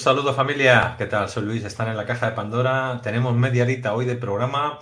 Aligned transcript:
Saludo 0.00 0.32
familia, 0.32 0.94
¿qué 0.96 1.04
tal? 1.04 1.28
Soy 1.28 1.44
Luis, 1.44 1.62
están 1.62 1.88
en 1.88 1.96
la 1.98 2.06
caja 2.06 2.30
de 2.30 2.34
Pandora. 2.34 2.98
Tenemos 3.02 3.36
media 3.36 3.64
horita 3.64 3.92
hoy 3.92 4.06
de 4.06 4.16
programa. 4.16 4.78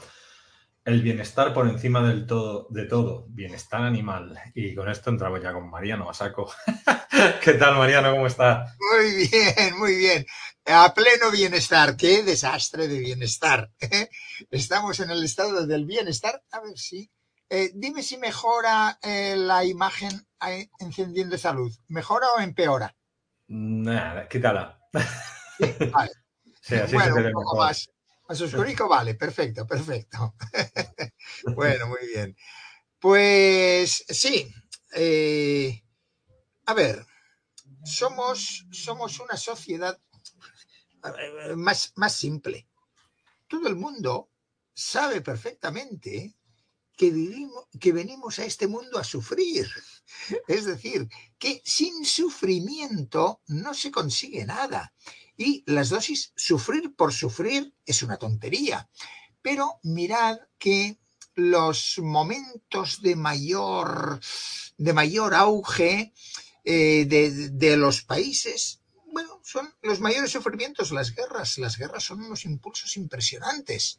El 0.85 1.03
bienestar 1.03 1.53
por 1.53 1.67
encima 1.67 2.07
del 2.07 2.25
todo, 2.25 2.69
de 2.71 2.85
todo, 2.85 3.27
bienestar 3.29 3.83
animal. 3.83 4.39
Y 4.55 4.77
con 4.77 4.89
esto 4.89 5.11
entramos 5.11 5.43
ya 5.43 5.53
con 5.53 5.69
Mariano 5.69 6.09
a 6.09 6.15
saco. 6.15 6.53
¿Qué 7.43 7.55
tal, 7.55 7.77
Mariano? 7.77 8.13
¿Cómo 8.13 8.29
está? 8.29 8.77
Muy 8.79 9.29
bien, 9.29 9.77
muy 9.77 9.97
bien. 9.97 10.25
A 10.67 10.95
pleno 10.95 11.33
bienestar. 11.33 11.97
Qué 11.97 12.23
desastre 12.23 12.87
de 12.87 13.01
bienestar. 13.01 13.73
Estamos 14.53 15.01
en 15.01 15.11
el 15.11 15.25
estado 15.25 15.67
del 15.67 15.85
bienestar. 15.85 16.41
A 16.53 16.61
ver 16.61 16.79
si. 16.79 17.11
Eh, 17.51 17.73
dime 17.75 18.05
si 18.05 18.19
mejora 18.19 19.01
eh, 19.03 19.35
la 19.37 19.65
imagen 19.65 20.13
eh, 20.47 20.69
encendiendo 20.79 21.35
esa 21.35 21.53
luz. 21.53 21.81
¿Mejora 21.89 22.29
o 22.37 22.41
empeora? 22.41 22.95
Nada, 23.49 24.29
quítala. 24.29 24.78
Sí, 24.93 24.99
vale. 25.93 26.13
Sí, 26.61 26.75
así 26.75 26.95
bueno, 26.95 27.15
se 27.15 27.21
un 27.21 27.33
poco 27.33 27.55
mejor. 27.55 27.67
más, 27.67 27.91
más 28.29 28.41
oscurico, 28.41 28.89
vale, 28.89 29.15
perfecto, 29.15 29.67
perfecto. 29.67 30.35
bueno, 31.55 31.87
muy 31.89 32.07
bien. 32.07 32.37
Pues 32.99 34.05
sí, 34.09 34.53
eh, 34.95 35.83
a 36.67 36.75
ver, 36.75 37.07
somos, 37.85 38.67
somos 38.71 39.21
una 39.21 39.37
sociedad 39.37 39.99
más, 41.57 41.93
más 41.97 42.13
simple. 42.15 42.69
Todo 43.47 43.69
el 43.69 43.77
mundo 43.77 44.31
sabe 44.75 45.21
perfectamente 45.21 46.37
que, 46.99 47.11
vivimos, 47.11 47.65
que 47.81 47.93
venimos 47.93 48.39
a 48.41 48.45
este 48.45 48.67
mundo 48.67 48.99
a 48.99 49.05
sufrir. 49.05 49.71
Es 50.49 50.65
decir, 50.65 51.09
que 51.39 51.63
sin 51.65 52.05
sufrimiento 52.05 53.41
no 53.47 53.73
se 53.73 53.91
consigue 53.91 54.45
nada. 54.45 54.93
Y 55.37 55.63
las 55.67 55.91
dosis, 55.91 56.33
sufrir 56.35 56.95
por 56.97 57.13
sufrir, 57.15 57.73
es 57.87 58.03
una 58.03 58.17
tontería. 58.17 58.91
Pero 59.41 59.79
mirad 59.85 60.39
que 60.59 60.99
los 61.37 61.99
momentos 61.99 63.01
de 63.01 63.15
mayor, 63.15 64.21
de 64.77 64.93
mayor 64.93 65.35
auge 65.35 66.13
eh, 66.65 67.05
de, 67.07 67.51
de 67.51 67.77
los 67.77 68.03
países, 68.03 68.81
bueno, 69.13 69.41
son 69.45 69.73
los 69.83 70.01
mayores 70.01 70.33
sufrimientos, 70.33 70.91
las 70.91 71.15
guerras. 71.15 71.59
Las 71.59 71.79
guerras 71.79 72.03
son 72.03 72.23
unos 72.23 72.45
impulsos 72.45 72.97
impresionantes. 72.97 73.99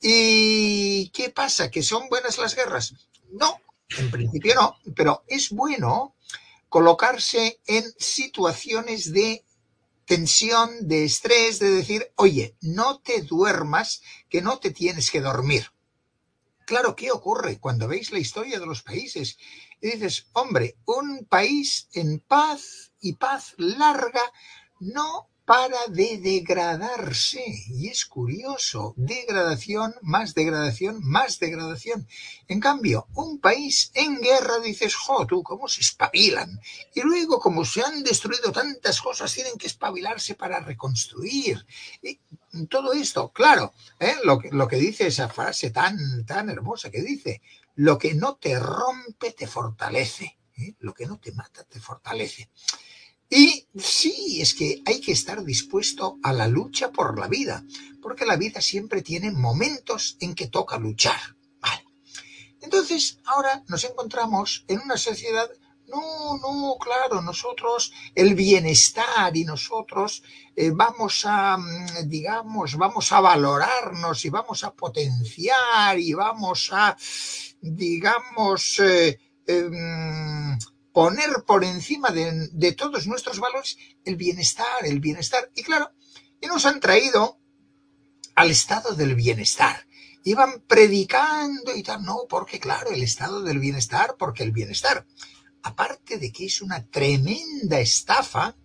¿Y 0.00 1.10
qué 1.10 1.30
pasa? 1.30 1.70
¿Que 1.70 1.82
son 1.82 2.08
buenas 2.08 2.38
las 2.38 2.56
guerras? 2.56 2.94
No, 3.32 3.60
en 3.98 4.10
principio 4.10 4.54
no, 4.54 4.76
pero 4.96 5.24
es 5.28 5.50
bueno 5.50 6.14
colocarse 6.68 7.60
en 7.66 7.84
situaciones 7.98 9.12
de 9.12 9.44
tensión, 10.06 10.88
de 10.88 11.04
estrés, 11.04 11.58
de 11.58 11.70
decir, 11.70 12.12
oye, 12.16 12.56
no 12.62 13.00
te 13.00 13.22
duermas, 13.22 14.02
que 14.28 14.40
no 14.40 14.58
te 14.58 14.70
tienes 14.70 15.10
que 15.10 15.20
dormir. 15.20 15.70
Claro, 16.64 16.96
¿qué 16.96 17.10
ocurre 17.10 17.58
cuando 17.58 17.88
veis 17.88 18.10
la 18.12 18.20
historia 18.20 18.58
de 18.58 18.66
los 18.66 18.82
países? 18.82 19.36
Y 19.80 19.90
dices, 19.90 20.28
hombre, 20.32 20.76
un 20.86 21.26
país 21.26 21.88
en 21.92 22.20
paz 22.20 22.92
y 23.00 23.14
paz 23.14 23.54
larga 23.58 24.22
no 24.78 25.28
para 25.50 25.88
de 25.88 26.18
degradarse. 26.18 27.42
Y 27.70 27.88
es 27.88 28.04
curioso, 28.04 28.94
degradación, 28.96 29.92
más 30.00 30.32
degradación, 30.32 31.00
más 31.02 31.40
degradación. 31.40 32.06
En 32.46 32.60
cambio, 32.60 33.08
un 33.14 33.40
país 33.40 33.90
en 33.94 34.20
guerra 34.20 34.60
dices, 34.60 34.94
jo, 34.94 35.26
tú, 35.26 35.42
¿cómo 35.42 35.66
se 35.66 35.80
espabilan? 35.80 36.60
Y 36.94 37.00
luego, 37.00 37.40
como 37.40 37.64
se 37.64 37.82
han 37.82 38.04
destruido 38.04 38.52
tantas 38.52 39.00
cosas, 39.00 39.34
tienen 39.34 39.58
que 39.58 39.66
espabilarse 39.66 40.36
para 40.36 40.60
reconstruir. 40.60 41.66
Y 42.00 42.20
todo 42.66 42.92
esto, 42.92 43.32
claro, 43.32 43.74
¿eh? 43.98 44.14
lo, 44.22 44.38
que, 44.38 44.50
lo 44.52 44.68
que 44.68 44.76
dice 44.76 45.08
esa 45.08 45.28
frase 45.28 45.72
tan, 45.72 46.24
tan 46.26 46.48
hermosa 46.48 46.92
que 46.92 47.02
dice, 47.02 47.42
lo 47.74 47.98
que 47.98 48.14
no 48.14 48.36
te 48.36 48.56
rompe 48.56 49.32
te 49.32 49.48
fortalece, 49.48 50.38
¿eh? 50.56 50.76
lo 50.78 50.94
que 50.94 51.06
no 51.06 51.18
te 51.18 51.32
mata 51.32 51.64
te 51.64 51.80
fortalece. 51.80 52.48
Y 53.28 53.59
sí, 53.76 54.40
es 54.40 54.54
que 54.54 54.82
hay 54.86 55.00
que 55.00 55.12
estar 55.12 55.44
dispuesto 55.44 56.18
a 56.22 56.32
la 56.32 56.48
lucha 56.48 56.90
por 56.90 57.18
la 57.18 57.28
vida, 57.28 57.64
porque 58.02 58.26
la 58.26 58.36
vida 58.36 58.60
siempre 58.60 59.02
tiene 59.02 59.30
momentos 59.30 60.16
en 60.20 60.34
que 60.34 60.48
toca 60.48 60.78
luchar. 60.78 61.20
Entonces, 62.60 63.18
ahora 63.24 63.62
nos 63.68 63.84
encontramos 63.84 64.64
en 64.68 64.80
una 64.80 64.96
sociedad, 64.96 65.48
no, 65.88 66.38
no, 66.38 66.76
claro, 66.78 67.20
nosotros, 67.22 67.92
el 68.14 68.34
bienestar 68.34 69.36
y 69.36 69.44
nosotros 69.44 70.22
eh, 70.54 70.70
vamos 70.72 71.24
a, 71.24 71.56
mm, 71.56 72.06
digamos, 72.08 72.76
vamos 72.76 73.10
a 73.12 73.20
valorarnos 73.20 74.24
y 74.24 74.30
vamos 74.30 74.62
a 74.62 74.72
potenciar 74.72 75.98
y 75.98 76.12
vamos 76.12 76.70
a, 76.72 76.96
digamos, 77.60 78.78
eh, 78.78 79.18
eh, 79.46 79.70
poner 80.92 81.30
por 81.46 81.64
encima 81.64 82.10
de, 82.10 82.72
todos 82.72 83.06
nuestros 83.06 83.38
valores 83.38 83.78
el 84.04 84.16
bienestar, 84.16 84.84
el 84.84 85.00
bienestar. 85.00 85.50
Y 85.54 85.62
claro, 85.62 85.92
y 86.40 86.46
nos 86.46 86.66
han 86.66 86.80
traído 86.80 87.38
al 88.34 88.50
estado 88.50 88.94
del 88.94 89.14
bienestar. 89.14 89.86
Iban 90.24 90.62
predicando 90.66 91.74
y 91.74 91.82
tal, 91.82 92.02
no, 92.02 92.26
porque 92.28 92.60
claro, 92.60 92.90
el 92.90 93.02
estado 93.02 93.42
del 93.42 93.58
bienestar, 93.58 94.16
porque 94.18 94.42
el 94.42 94.52
bienestar, 94.52 95.06
aparte 95.62 96.18
de 96.18 96.30
que 96.30 96.46
es 96.46 96.60
una 96.60 96.86
tremenda 96.86 97.80
estafa, 97.80 98.56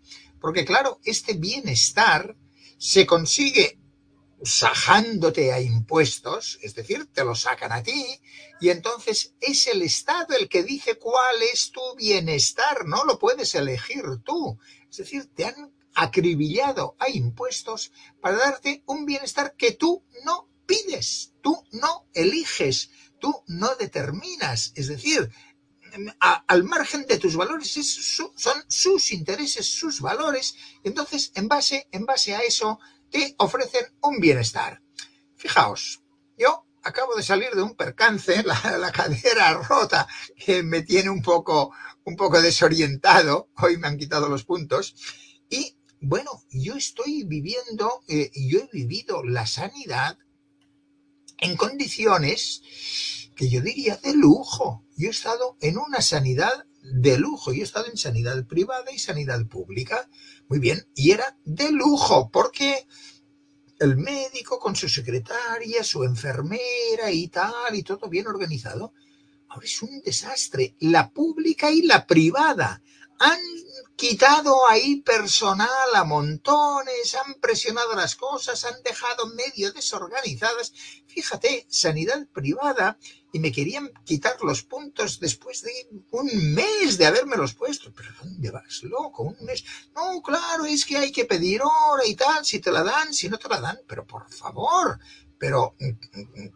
porque 0.41 0.65
claro, 0.65 0.99
este 1.05 1.33
bienestar 1.33 2.35
se 2.77 3.05
consigue 3.05 3.79
sajándote 4.45 5.51
a 5.51 5.59
impuestos, 5.59 6.59
es 6.61 6.75
decir, 6.75 7.07
te 7.11 7.23
lo 7.23 7.35
sacan 7.35 7.71
a 7.71 7.81
ti, 7.81 8.05
y 8.61 8.69
entonces 8.69 9.33
es 9.41 9.67
el 9.67 9.81
Estado 9.81 10.35
el 10.37 10.47
que 10.47 10.63
dice 10.63 10.97
cuál 10.97 11.41
es 11.51 11.71
tu 11.71 11.81
bienestar, 11.95 12.85
no 12.85 13.03
lo 13.05 13.17
puedes 13.17 13.55
elegir 13.55 14.03
tú. 14.23 14.57
Es 14.89 14.97
decir, 14.97 15.29
te 15.33 15.45
han 15.45 15.73
acribillado 15.95 16.95
a 16.99 17.09
impuestos 17.09 17.91
para 18.21 18.37
darte 18.37 18.83
un 18.85 19.05
bienestar 19.05 19.55
que 19.57 19.71
tú 19.71 20.05
no 20.23 20.47
pides, 20.65 21.33
tú 21.41 21.63
no 21.71 22.07
eliges, 22.13 22.91
tú 23.19 23.43
no 23.47 23.75
determinas. 23.75 24.73
Es 24.75 24.87
decir, 24.87 25.31
al 26.19 26.63
margen 26.63 27.05
de 27.07 27.17
tus 27.17 27.35
valores 27.35 27.71
son 27.71 28.63
sus 28.67 29.11
intereses, 29.11 29.65
sus 29.65 30.01
valores, 30.01 30.55
entonces 30.83 31.31
en 31.35 31.47
base, 31.47 31.87
en 31.91 32.05
base 32.05 32.35
a 32.35 32.39
eso 32.39 32.79
te 33.15 33.33
ofrecen 33.37 33.85
un 34.01 34.19
bienestar. 34.19 34.81
Fijaos, 35.37 36.03
yo 36.37 36.65
acabo 36.83 37.15
de 37.15 37.23
salir 37.23 37.51
de 37.51 37.61
un 37.61 37.75
percance, 37.75 38.43
la, 38.45 38.77
la, 38.77 38.91
cadera 38.91 39.53
rota, 39.53 40.05
que 40.35 40.63
me 40.63 40.81
tiene 40.81 41.09
un 41.09 41.21
poco, 41.21 41.71
un 42.03 42.17
poco 42.17 42.41
desorientado, 42.41 43.49
hoy 43.57 43.77
me 43.77 43.87
han 43.87 43.97
quitado 43.97 44.27
los 44.27 44.43
puntos, 44.43 44.95
y 45.49 45.77
bueno, 46.01 46.43
yo 46.51 46.75
estoy 46.75 47.23
viviendo, 47.23 48.03
eh, 48.09 48.31
yo 48.35 48.59
he 48.59 48.69
vivido 48.73 49.23
la 49.23 49.47
sanidad 49.47 50.17
en 51.37 51.55
condiciones 51.55 52.63
que 53.33 53.49
yo 53.49 53.61
diría 53.61 53.95
de 53.95 54.13
lujo. 54.13 54.83
Yo 54.97 55.07
he 55.07 55.11
estado 55.11 55.57
en 55.61 55.77
una 55.77 56.01
sanidad 56.01 56.65
de 56.93 57.17
lujo, 57.17 57.51
yo 57.51 57.61
he 57.61 57.63
estado 57.63 57.87
en 57.87 57.97
sanidad 57.97 58.45
privada 58.45 58.91
y 58.91 58.99
sanidad 58.99 59.45
pública, 59.47 60.09
muy 60.47 60.59
bien, 60.59 60.87
y 60.95 61.11
era 61.11 61.37
de 61.43 61.71
lujo, 61.71 62.29
porque 62.31 62.87
el 63.79 63.97
médico 63.97 64.59
con 64.59 64.75
su 64.75 64.87
secretaria, 64.87 65.83
su 65.83 66.03
enfermera 66.03 67.11
y 67.11 67.27
tal, 67.27 67.75
y 67.75 67.83
todo 67.83 68.07
bien 68.07 68.27
organizado. 68.27 68.93
Ahora 69.49 69.65
es 69.65 69.81
un 69.81 70.01
desastre. 70.01 70.75
La 70.79 71.11
pública 71.11 71.71
y 71.71 71.81
la 71.81 72.05
privada 72.05 72.81
han 73.19 73.39
quitado 73.95 74.67
ahí 74.67 75.01
personal 75.01 75.95
a 75.95 76.03
montones, 76.03 77.15
han 77.15 77.35
presionado 77.35 77.95
las 77.95 78.15
cosas, 78.15 78.65
han 78.65 78.81
dejado 78.83 79.27
medio 79.27 79.71
desorganizadas. 79.71 80.73
Fíjate, 81.07 81.65
sanidad 81.69 82.27
privada, 82.33 82.97
y 83.35 83.39
me 83.39 83.51
querían 83.51 83.91
quitar 84.05 84.37
los 84.43 84.63
puntos 84.63 85.19
después 85.19 85.61
de 85.61 85.73
un 86.11 86.53
mes 86.53 86.97
de 86.97 87.05
haberme 87.05 87.35
puesto. 87.57 87.91
¿Pero 87.93 88.07
dónde 88.23 88.49
vas, 88.49 88.81
loco? 88.83 89.23
Un 89.23 89.45
mes. 89.45 89.65
No, 89.93 90.21
claro, 90.21 90.63
es 90.65 90.85
que 90.85 90.95
hay 90.95 91.11
que 91.11 91.25
pedir 91.25 91.61
hora 91.61 92.07
y 92.07 92.15
tal, 92.15 92.45
si 92.45 92.61
te 92.61 92.71
la 92.71 92.81
dan, 92.81 93.13
si 93.13 93.27
no 93.27 93.37
te 93.37 93.49
la 93.49 93.59
dan, 93.59 93.77
pero 93.85 94.07
por 94.07 94.31
favor. 94.31 95.01
Pero, 95.37 95.75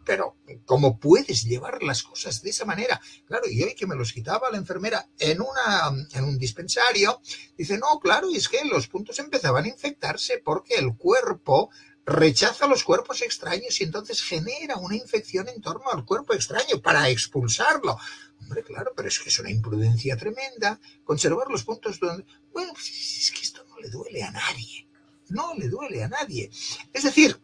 pero, 0.06 0.38
¿cómo 0.64 0.98
puedes 0.98 1.44
llevar 1.44 1.82
las 1.82 2.02
cosas 2.02 2.40
de 2.40 2.48
esa 2.48 2.64
manera? 2.64 2.98
Claro, 3.26 3.44
y 3.46 3.62
hoy 3.62 3.74
que 3.74 3.86
me 3.86 3.94
los 3.94 4.14
quitaba 4.14 4.50
la 4.50 4.56
enfermera 4.56 5.06
en, 5.18 5.42
una, 5.42 6.06
en 6.14 6.24
un 6.24 6.38
dispensario, 6.38 7.20
dice, 7.58 7.76
no, 7.76 8.00
claro, 8.00 8.28
es 8.34 8.48
que 8.48 8.64
los 8.64 8.88
puntos 8.88 9.18
empezaban 9.18 9.66
a 9.66 9.68
infectarse 9.68 10.40
porque 10.42 10.76
el 10.76 10.96
cuerpo 10.96 11.68
rechaza 12.06 12.66
los 12.66 12.84
cuerpos 12.84 13.22
extraños 13.22 13.80
y 13.80 13.84
entonces 13.84 14.22
genera 14.22 14.76
una 14.76 14.96
infección 14.96 15.48
en 15.48 15.60
torno 15.60 15.90
al 15.90 16.04
cuerpo 16.04 16.34
extraño 16.34 16.80
para 16.82 17.08
expulsarlo. 17.08 17.96
Hombre, 18.40 18.62
claro, 18.62 18.92
pero 18.96 19.08
es 19.08 19.18
que 19.18 19.28
es 19.28 19.38
una 19.38 19.50
imprudencia 19.50 20.16
tremenda 20.16 20.80
conservar 21.04 21.48
los 21.48 21.64
puntos 21.64 22.00
donde... 22.00 22.24
Bueno, 22.52 22.72
pues 22.72 22.88
es 22.88 23.30
que 23.30 23.42
esto 23.42 23.64
no 23.68 23.78
le 23.78 23.90
duele 23.90 24.22
a 24.22 24.30
nadie. 24.30 24.88
no 25.28 25.54
le 25.54 25.68
duele 25.68 26.02
a 26.02 26.08
nadie. 26.08 26.50
Es 26.92 27.04
decir, 27.04 27.40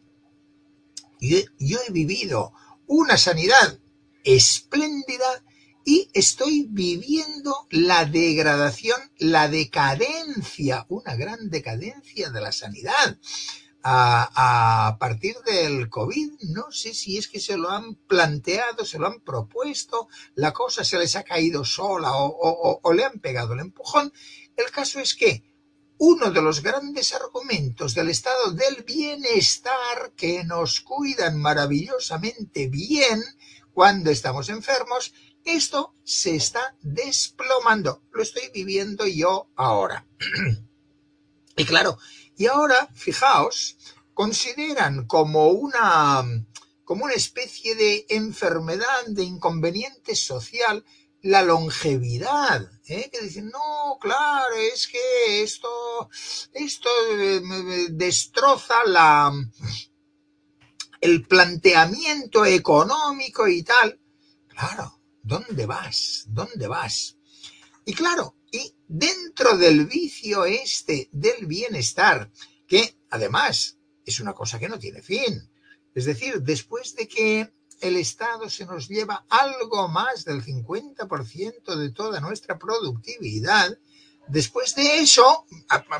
yo, 1.19 1.79
he 1.87 1.91
vivido 1.91 2.53
una 2.85 3.17
sanidad 3.17 3.79
espléndida 4.23 5.43
y 5.85 6.09
estoy 6.13 6.67
viviendo 6.69 7.67
la 7.69 8.05
degradación, 8.05 8.99
la 9.19 9.47
decadencia, 9.47 10.85
una 10.89 11.15
gran 11.15 11.49
decadencia 11.49 12.29
de 12.29 12.41
la 12.41 12.51
sanidad. 12.51 13.17
A, 13.89 14.97
partir 14.99 15.37
del 15.45 15.89
COVID, 15.89 16.33
no 16.49 16.71
sé 16.71 16.93
si 16.93 17.17
es 17.17 17.29
que 17.29 17.39
se 17.39 17.55
lo 17.55 17.69
han 17.69 17.95
planteado, 17.95 18.83
se 18.83 18.99
lo 18.99 19.07
han 19.07 19.21
propuesto, 19.21 20.09
la 20.35 20.51
cosa 20.51 20.83
se 20.83 20.97
les 20.97 21.15
ha 21.15 21.23
caído 21.23 21.63
sola 21.63 22.09
o 22.13 22.93
le 22.93 23.05
han 23.05 23.19
pegado 23.19 23.53
el 23.53 23.61
empujón. 23.61 24.11
El 24.57 24.69
caso 24.71 24.99
es 24.99 25.15
que 25.15 25.43
uno 25.99 26.29
de 26.31 26.41
los 26.41 26.61
grandes 26.61 27.13
argumentos 27.13 27.95
del 27.95 28.09
estado 28.09 28.51
del 28.51 28.83
bienestar 28.83 30.11
que 30.15 30.43
nos 30.43 30.81
cuidan 30.81 31.39
maravillosamente 31.39 32.67
bien 32.67 33.23
cuando 33.73 34.11
estamos 34.11 34.49
enfermos, 34.49 35.13
esto 35.43 35.95
se 36.03 36.35
está 36.35 36.75
desplomando. 36.81 38.03
Lo 38.11 38.21
estoy 38.21 38.49
viviendo 38.53 39.07
yo 39.07 39.49
ahora. 39.55 40.05
y 41.57 41.65
claro, 41.65 41.97
y 42.37 42.45
ahora, 42.45 42.87
fijaos, 42.93 43.77
consideran 44.13 45.07
como 45.07 45.47
una, 45.47 46.23
como 46.85 47.05
una 47.05 47.13
especie 47.15 47.75
de 47.75 48.05
enfermedad, 48.09 49.05
de 49.07 49.23
inconveniente 49.23 50.15
social, 50.15 50.85
la 51.23 51.41
longevidad, 51.41 52.71
¿eh? 52.87 53.09
que 53.11 53.21
dicen, 53.21 53.49
no, 53.49 53.97
claro, 53.99 54.55
es 54.55 54.87
que 54.87 55.41
esto, 55.41 56.09
esto 56.53 56.89
eh, 57.11 57.41
destroza 57.89 58.75
la, 58.85 59.33
el 61.01 61.27
planteamiento 61.27 62.45
económico 62.45 63.47
y 63.47 63.63
tal. 63.63 63.99
Claro, 64.47 65.01
¿dónde 65.23 65.65
vas? 65.65 66.25
¿Dónde 66.27 66.67
vas? 66.67 67.17
Y 67.83 67.93
claro, 67.93 68.36
dentro 68.87 69.57
del 69.57 69.85
vicio 69.85 70.45
este 70.45 71.09
del 71.11 71.45
bienestar, 71.45 72.31
que 72.67 72.97
además 73.09 73.77
es 74.05 74.19
una 74.19 74.33
cosa 74.33 74.59
que 74.59 74.69
no 74.69 74.79
tiene 74.79 75.01
fin. 75.01 75.49
Es 75.93 76.05
decir, 76.05 76.41
después 76.41 76.95
de 76.95 77.07
que 77.07 77.51
el 77.81 77.97
Estado 77.97 78.49
se 78.49 78.65
nos 78.65 78.87
lleva 78.87 79.25
algo 79.29 79.87
más 79.87 80.25
del 80.25 80.43
50% 80.43 81.75
de 81.75 81.91
toda 81.91 82.19
nuestra 82.19 82.57
productividad, 82.57 83.77
después 84.27 84.75
de 84.75 84.99
eso, 84.99 85.45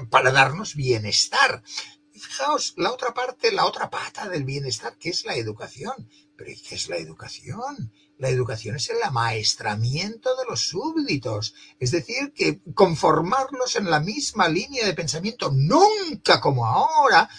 para 0.09 0.31
darnos 0.31 0.75
bienestar. 0.75 1.63
Fijaos, 2.11 2.73
la 2.77 2.91
otra 2.91 3.13
parte, 3.13 3.51
la 3.51 3.65
otra 3.65 3.89
pata 3.89 4.27
del 4.27 4.43
bienestar, 4.43 4.97
que 4.97 5.09
es 5.09 5.25
la 5.25 5.35
educación. 5.35 6.09
Pero 6.35 6.51
¿qué 6.67 6.75
es 6.75 6.89
la 6.89 6.97
educación? 6.97 7.91
La 8.17 8.29
educación 8.29 8.77
es 8.77 8.89
el 8.89 9.01
amaestramiento 9.03 10.35
de 10.35 10.45
los 10.49 10.67
súbditos, 10.67 11.53
es 11.79 11.91
decir, 11.91 12.33
que 12.33 12.61
conformarlos 12.73 13.75
en 13.75 13.89
la 13.89 13.99
misma 13.99 14.47
línea 14.47 14.85
de 14.85 14.93
pensamiento, 14.93 15.51
nunca 15.51 16.41
como 16.41 16.65
ahora, 16.65 17.29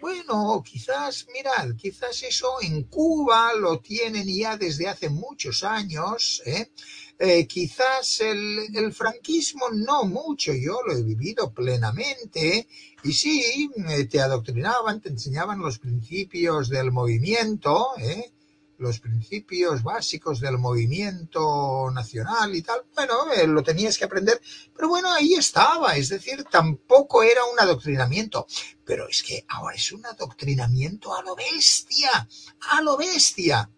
bueno, 0.00 0.62
quizás, 0.64 1.26
mirad, 1.32 1.74
quizás 1.76 2.22
eso 2.22 2.60
en 2.60 2.84
Cuba 2.84 3.54
lo 3.54 3.80
tienen 3.80 4.26
ya 4.28 4.56
desde 4.56 4.88
hace 4.88 5.08
muchos 5.08 5.64
años, 5.64 6.42
¿eh? 6.44 6.70
Eh, 7.18 7.46
quizás 7.46 8.20
el, 8.20 8.66
el, 8.74 8.92
franquismo 8.92 9.70
no 9.72 10.04
mucho, 10.04 10.52
yo 10.52 10.80
lo 10.86 10.92
he 10.92 11.02
vivido 11.02 11.50
plenamente, 11.52 12.68
y 13.02 13.12
sí, 13.12 13.70
eh, 13.88 14.04
te 14.04 14.20
adoctrinaban, 14.20 15.00
te 15.00 15.08
enseñaban 15.08 15.60
los 15.60 15.78
principios 15.78 16.68
del 16.68 16.92
movimiento, 16.92 17.88
¿eh? 17.98 18.32
Los 18.78 19.00
principios 19.00 19.82
básicos 19.82 20.40
del 20.40 20.58
movimiento 20.58 21.90
nacional 21.92 22.54
y 22.54 22.62
tal, 22.62 22.82
bueno, 22.94 23.26
lo 23.46 23.62
tenías 23.62 23.96
que 23.96 24.04
aprender, 24.04 24.40
pero 24.74 24.88
bueno, 24.88 25.12
ahí 25.12 25.34
estaba, 25.34 25.96
es 25.96 26.08
decir, 26.08 26.44
tampoco 26.44 27.22
era 27.22 27.44
un 27.44 27.58
adoctrinamiento, 27.58 28.46
pero 28.84 29.08
es 29.08 29.22
que 29.22 29.44
ahora 29.48 29.76
es 29.76 29.92
un 29.92 30.04
adoctrinamiento 30.04 31.14
a 31.14 31.22
lo 31.22 31.34
bestia, 31.34 32.28
a 32.70 32.82
lo 32.82 32.96
bestia. 32.96 33.70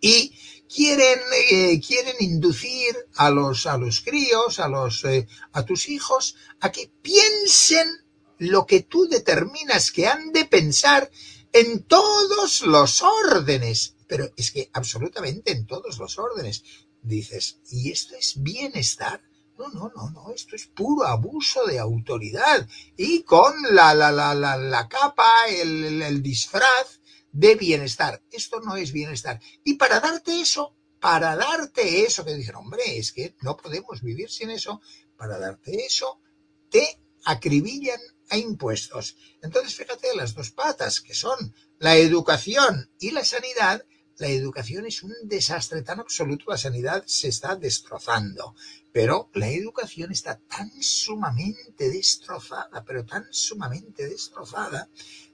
Y 0.00 0.34
quieren, 0.72 1.20
eh, 1.50 1.80
quieren 1.80 2.16
inducir 2.20 2.96
a 3.16 3.30
los, 3.30 3.66
a 3.66 3.76
los 3.76 4.00
críos, 4.00 4.58
a 4.58 4.68
los, 4.68 5.04
eh, 5.04 5.28
a 5.52 5.64
tus 5.64 5.88
hijos, 5.88 6.34
a 6.60 6.72
que 6.72 6.90
piensen 7.02 7.88
lo 8.38 8.66
que 8.66 8.80
tú 8.80 9.06
determinas 9.08 9.92
que 9.92 10.08
han 10.08 10.32
de 10.32 10.44
pensar 10.46 11.10
en 11.52 11.84
todos 11.84 12.62
los 12.62 13.02
órdenes, 13.02 13.96
pero 14.06 14.30
es 14.36 14.50
que 14.50 14.70
absolutamente 14.72 15.52
en 15.52 15.66
todos 15.66 15.98
los 15.98 16.18
órdenes. 16.18 16.64
Dices, 17.02 17.60
¿y 17.70 17.90
esto 17.90 18.14
es 18.14 18.40
bienestar? 18.42 19.22
No, 19.58 19.68
no, 19.68 19.92
no, 19.94 20.10
no, 20.10 20.32
esto 20.32 20.56
es 20.56 20.66
puro 20.68 21.04
abuso 21.04 21.66
de 21.66 21.78
autoridad 21.78 22.66
y 22.96 23.22
con 23.22 23.52
la, 23.70 23.92
la, 23.94 24.10
la, 24.10 24.34
la, 24.34 24.56
la 24.56 24.88
capa, 24.88 25.46
el, 25.48 26.00
el 26.00 26.22
disfraz 26.22 27.00
de 27.32 27.54
bienestar. 27.56 28.22
Esto 28.30 28.60
no 28.60 28.76
es 28.76 28.92
bienestar. 28.92 29.40
Y 29.64 29.74
para 29.74 30.00
darte 30.00 30.40
eso, 30.40 30.74
para 31.00 31.34
darte 31.34 32.04
eso, 32.04 32.24
que 32.24 32.34
dicen, 32.34 32.54
hombre, 32.54 32.82
es 32.96 33.12
que 33.12 33.34
no 33.42 33.56
podemos 33.56 34.00
vivir 34.02 34.30
sin 34.30 34.50
eso, 34.50 34.80
para 35.16 35.38
darte 35.38 35.84
eso, 35.84 36.20
te 36.70 37.00
acribillan 37.24 38.00
a 38.32 38.38
impuestos. 38.38 39.16
Entonces, 39.42 39.74
fíjate, 39.74 40.16
las 40.16 40.34
dos 40.34 40.50
patas, 40.50 41.02
que 41.02 41.14
son 41.14 41.54
la 41.78 41.96
educación 41.96 42.90
y 42.98 43.10
la 43.10 43.24
sanidad, 43.24 43.84
la 44.16 44.28
educación 44.28 44.86
es 44.86 45.02
un 45.02 45.12
desastre 45.24 45.82
tan 45.82 46.00
absoluto, 46.00 46.46
la 46.48 46.56
sanidad 46.56 47.04
se 47.06 47.28
está 47.28 47.56
destrozando, 47.56 48.54
pero 48.90 49.28
la 49.34 49.50
educación 49.50 50.12
está 50.12 50.40
tan 50.48 50.70
sumamente 50.80 51.90
destrozada, 51.90 52.82
pero 52.86 53.04
tan 53.04 53.26
sumamente 53.30 54.08
destrozada, 54.08 54.88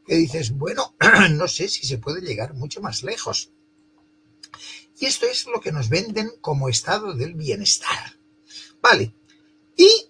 que 0.04 0.16
dices, 0.16 0.50
bueno, 0.50 0.96
no 1.30 1.46
sé 1.46 1.68
si 1.68 1.86
se 1.86 1.98
puede 1.98 2.20
llegar 2.20 2.54
mucho 2.54 2.80
más 2.80 3.04
lejos. 3.04 3.52
Y 4.98 5.06
esto 5.06 5.26
es 5.26 5.46
lo 5.46 5.60
que 5.60 5.70
nos 5.70 5.88
venden 5.88 6.32
como 6.40 6.68
estado 6.68 7.14
del 7.14 7.34
bienestar. 7.34 8.18
Vale. 8.82 9.14
Y 9.76 10.08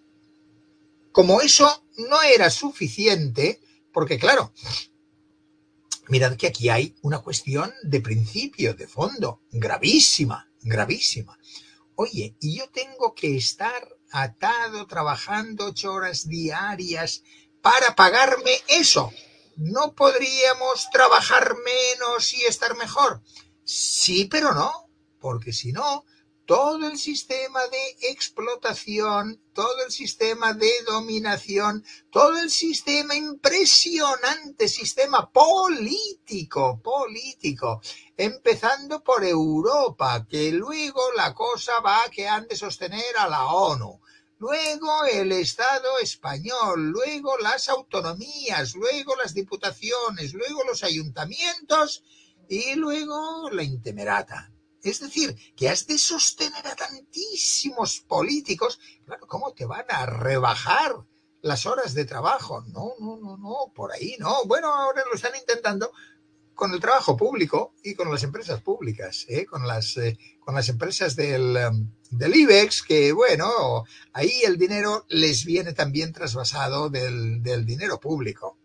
como 1.13 1.43
eso 1.43 1.85
no 1.99 2.23
era 2.23 2.51
suficiente, 2.51 3.61
porque 3.93 4.19
claro, 4.19 4.53
mirad 6.09 6.37
que 6.37 6.47
aquí 6.47 6.69
hay 6.69 6.97
una 7.03 7.21
cuestión 7.21 7.73
de 7.83 8.01
principio, 8.01 8.75
de 8.75 8.87
fondo, 8.87 9.43
gravísima, 9.51 10.51
gravísima. 10.63 11.39
Oye, 11.95 12.37
y 12.41 12.59
yo 12.59 12.69
tengo 12.71 13.15
que 13.15 13.37
estar 13.37 13.89
atado 14.11 14.87
trabajando 14.87 15.67
ocho 15.67 15.93
horas 15.93 16.29
diarias 16.29 17.23
para 17.61 17.95
pagarme 17.95 18.53
eso. 18.69 19.13
¿No 19.57 19.93
podríamos 19.95 20.89
trabajar 20.93 21.57
menos 21.65 22.33
y 22.33 22.45
estar 22.45 22.77
mejor? 22.77 23.23
Sí, 23.65 24.27
pero 24.27 24.55
no, 24.55 24.89
porque 25.19 25.53
si 25.53 25.73
no, 25.73 26.05
todo 26.49 26.89
el 26.89 26.97
sistema 26.97 27.61
de 27.67 28.09
explotación, 28.09 29.39
todo 29.53 29.85
el 29.85 29.93
sistema 29.93 30.55
de 30.55 30.73
dominación, 30.87 31.85
todo 32.11 32.39
el 32.39 32.49
sistema 32.49 33.15
impresionante, 33.15 34.67
sistema 34.67 35.31
político, 35.31 36.81
político, 36.83 37.83
empezando 38.17 39.05
por 39.05 39.27
Europa, 39.27 40.27
que 40.27 40.51
luego 40.51 41.13
la 41.15 41.35
cosa 41.35 41.81
va 41.81 42.05
a 42.05 42.11
que 42.11 42.27
han 42.27 42.49
de 42.49 42.57
sostener 42.57 43.19
a 43.19 43.29
la 43.29 43.45
ONU, 43.53 44.01
luego 44.39 45.05
el 45.05 45.33
Estado 45.33 45.99
español, 45.99 46.89
luego 46.89 47.37
las 47.37 47.69
autonomías, 47.69 48.75
luego 48.75 49.17
las 49.17 49.35
diputaciones, 49.35 50.33
luego 50.33 50.65
los 50.65 50.83
ayuntamientos 50.83 52.03
y 52.49 52.75
luego 52.75 53.51
la 53.51 53.65
intemerata 53.65 54.51
es 54.89 55.01
decir, 55.01 55.37
que 55.57 55.69
has 55.69 55.87
de 55.87 55.99
sostener 55.99 56.67
a 56.67 56.77
tantísimos 56.77 58.01
políticos. 58.01 58.79
Claro, 59.05 59.27
¿cómo 59.27 59.53
te 59.53 59.65
van 59.65 59.87
a 59.89 60.07
rebajar 60.07 60.97
las 61.43 61.67
horas 61.67 61.95
de 61.95 62.05
trabajo? 62.05 62.63
No, 62.69 62.95
no, 62.99 63.17
no, 63.17 63.37
no, 63.37 63.73
por 63.75 63.93
ahí 63.93 64.17
no. 64.19 64.45
Bueno, 64.47 64.69
ahora 64.69 65.03
lo 65.09 65.15
están 65.15 65.37
intentando 65.37 65.93
con 66.55 66.73
el 66.75 66.81
trabajo 66.81 67.17
público 67.17 67.75
y 67.85 67.95
con 67.95 68.11
las 68.11 68.25
empresas 68.25 68.61
públicas, 68.61 69.27
¿eh? 69.29 69.47
con, 69.47 69.67
las, 69.67 69.97
eh, 69.97 70.19
con 70.41 70.57
las 70.57 70.69
empresas 70.69 71.15
del, 71.15 71.57
um, 71.57 71.93
del 72.11 72.35
IBEX, 72.35 72.83
que 72.83 73.13
bueno, 73.13 73.85
ahí 74.13 74.41
el 74.45 74.59
dinero 74.59 75.07
les 75.09 75.45
viene 75.45 75.73
también 75.73 76.13
trasvasado 76.13 76.91
del 76.91 77.65
dinero 77.65 78.01
público. 78.01 78.59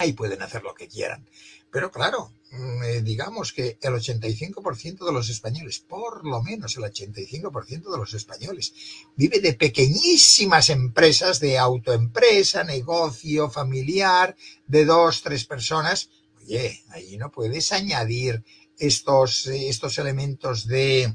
Ahí 0.00 0.14
pueden 0.14 0.42
hacer 0.42 0.62
lo 0.62 0.74
que 0.74 0.88
quieran. 0.88 1.26
Pero 1.70 1.90
claro, 1.90 2.32
mm, 2.50 2.82
eh, 2.82 3.02
digamos 3.02 3.52
que 3.52 3.78
el 3.80 3.94
85% 3.94 5.04
de 5.04 5.12
los 5.12 5.28
españoles, 5.28 5.78
por 5.78 6.26
lo 6.26 6.42
menos 6.42 6.76
el 6.76 6.84
85% 6.84 7.92
de 7.92 7.98
los 7.98 8.14
españoles, 8.14 8.72
vive 9.14 9.40
de 9.40 9.52
pequeñísimas 9.54 10.70
empresas, 10.70 11.38
de 11.38 11.58
autoempresa, 11.58 12.64
negocio 12.64 13.50
familiar, 13.50 14.34
de 14.66 14.84
dos, 14.84 15.22
tres 15.22 15.44
personas. 15.44 16.08
Oye, 16.38 16.82
ahí 16.88 17.16
no 17.18 17.30
puedes 17.30 17.70
añadir 17.70 18.42
estos, 18.78 19.46
eh, 19.46 19.68
estos 19.68 19.98
elementos 19.98 20.66
de, 20.66 21.14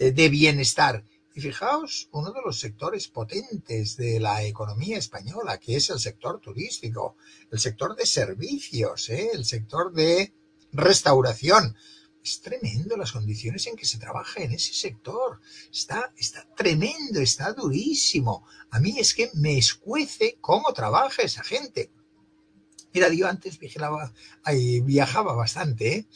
eh, 0.00 0.10
de 0.10 0.28
bienestar. 0.28 1.04
Y 1.38 1.40
fijaos, 1.40 2.08
uno 2.10 2.32
de 2.32 2.40
los 2.44 2.58
sectores 2.58 3.06
potentes 3.06 3.96
de 3.96 4.18
la 4.18 4.42
economía 4.42 4.98
española, 4.98 5.60
que 5.60 5.76
es 5.76 5.88
el 5.88 6.00
sector 6.00 6.40
turístico, 6.40 7.14
el 7.52 7.60
sector 7.60 7.94
de 7.94 8.06
servicios, 8.06 9.08
¿eh? 9.08 9.30
el 9.32 9.44
sector 9.44 9.92
de 9.92 10.34
restauración. 10.72 11.76
Es 12.24 12.40
tremendo 12.40 12.96
las 12.96 13.12
condiciones 13.12 13.68
en 13.68 13.76
que 13.76 13.86
se 13.86 13.98
trabaja 13.98 14.42
en 14.42 14.50
ese 14.50 14.74
sector. 14.74 15.38
Está, 15.70 16.12
está 16.16 16.44
tremendo, 16.56 17.20
está 17.20 17.52
durísimo. 17.52 18.44
A 18.70 18.80
mí 18.80 18.98
es 18.98 19.14
que 19.14 19.30
me 19.34 19.56
escuece 19.56 20.38
cómo 20.40 20.72
trabaja 20.72 21.22
esa 21.22 21.44
gente. 21.44 21.92
Mira, 22.92 23.10
yo 23.10 23.28
antes 23.28 23.60
vigilaba, 23.60 24.12
ahí 24.42 24.80
viajaba 24.80 25.34
bastante, 25.34 25.98
¿eh? 25.98 26.06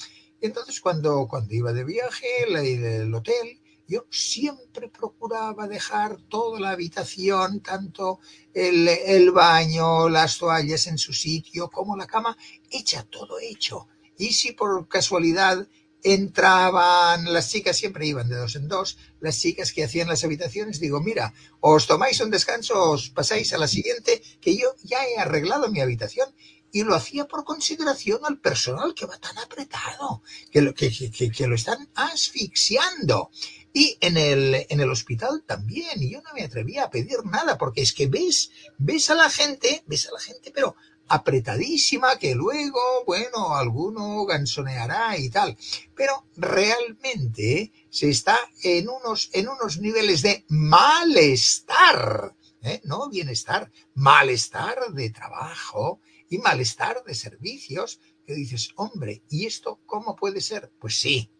Entonces, 0.40 0.80
cuando, 0.80 1.28
cuando 1.28 1.54
iba 1.54 1.72
de 1.72 1.84
viaje, 1.84 2.26
el 2.48 3.14
hotel, 3.14 3.61
yo 3.88 4.06
siempre 4.10 4.88
procuraba 4.88 5.68
dejar 5.68 6.18
toda 6.28 6.60
la 6.60 6.70
habitación, 6.70 7.60
tanto 7.60 8.20
el, 8.54 8.88
el, 8.88 9.30
baño, 9.30 10.08
las 10.08 10.38
toallas 10.38 10.86
en 10.86 10.98
su 10.98 11.12
sitio, 11.12 11.70
como 11.70 11.96
la 11.96 12.06
cama, 12.06 12.36
hecha 12.70 13.02
todo 13.04 13.38
hecho. 13.40 13.88
Y 14.18 14.32
si 14.32 14.52
por 14.52 14.88
casualidad 14.88 15.66
entraban 16.02 17.32
las 17.32 17.50
chicas, 17.50 17.76
siempre 17.76 18.06
iban 18.06 18.28
de 18.28 18.36
dos 18.36 18.56
en 18.56 18.68
dos, 18.68 18.98
las 19.20 19.38
chicas 19.38 19.72
que 19.72 19.84
hacían 19.84 20.08
las 20.08 20.24
habitaciones, 20.24 20.80
digo, 20.80 21.00
mira, 21.00 21.32
os 21.60 21.86
tomáis 21.86 22.20
un 22.20 22.30
descanso, 22.30 22.90
os 22.90 23.10
pasáis 23.10 23.52
a 23.52 23.58
la 23.58 23.68
siguiente, 23.68 24.22
que 24.40 24.56
yo 24.56 24.74
ya 24.82 25.06
he 25.06 25.18
arreglado 25.18 25.70
mi 25.70 25.80
habitación 25.80 26.34
y 26.72 26.82
lo 26.84 26.94
hacía 26.94 27.28
por 27.28 27.44
consideración 27.44 28.20
al 28.24 28.40
personal 28.40 28.94
que 28.94 29.06
va 29.06 29.18
tan 29.18 29.38
apretado, 29.38 30.22
que 30.50 30.62
lo, 30.62 30.74
que, 30.74 30.90
que, 30.90 31.30
que 31.30 31.46
lo 31.46 31.54
están 31.54 31.88
asfixiando. 31.94 33.30
Y 33.72 33.96
en 34.00 34.16
el, 34.16 34.66
en 34.68 34.80
el 34.80 34.90
hospital 34.90 35.42
también, 35.46 36.02
y 36.02 36.10
yo 36.10 36.20
no 36.20 36.30
me 36.34 36.42
atrevía 36.42 36.84
a 36.84 36.90
pedir 36.90 37.24
nada, 37.24 37.56
porque 37.56 37.82
es 37.82 37.92
que 37.92 38.06
ves, 38.06 38.50
ves 38.78 39.08
a 39.10 39.14
la 39.14 39.30
gente, 39.30 39.82
ves 39.86 40.08
a 40.08 40.12
la 40.12 40.20
gente, 40.20 40.50
pero 40.54 40.76
apretadísima, 41.08 42.18
que 42.18 42.34
luego, 42.34 42.80
bueno, 43.06 43.54
alguno 43.54 44.24
gansoneará 44.24 45.18
y 45.18 45.28
tal. 45.28 45.56
Pero 45.94 46.26
realmente 46.36 47.72
se 47.90 48.08
está 48.08 48.38
en 48.62 48.88
unos, 48.88 49.30
en 49.32 49.48
unos 49.48 49.78
niveles 49.78 50.22
de 50.22 50.44
malestar, 50.48 52.34
¿eh? 52.62 52.80
no 52.84 53.10
bienestar, 53.10 53.70
malestar 53.94 54.92
de 54.92 55.10
trabajo 55.10 56.00
y 56.28 56.38
malestar 56.38 57.04
de 57.04 57.14
servicios, 57.14 58.00
que 58.26 58.34
dices, 58.34 58.70
hombre, 58.76 59.22
¿y 59.28 59.46
esto 59.46 59.80
cómo 59.84 60.16
puede 60.16 60.40
ser? 60.40 60.72
Pues 60.78 60.98
sí, 60.98 61.30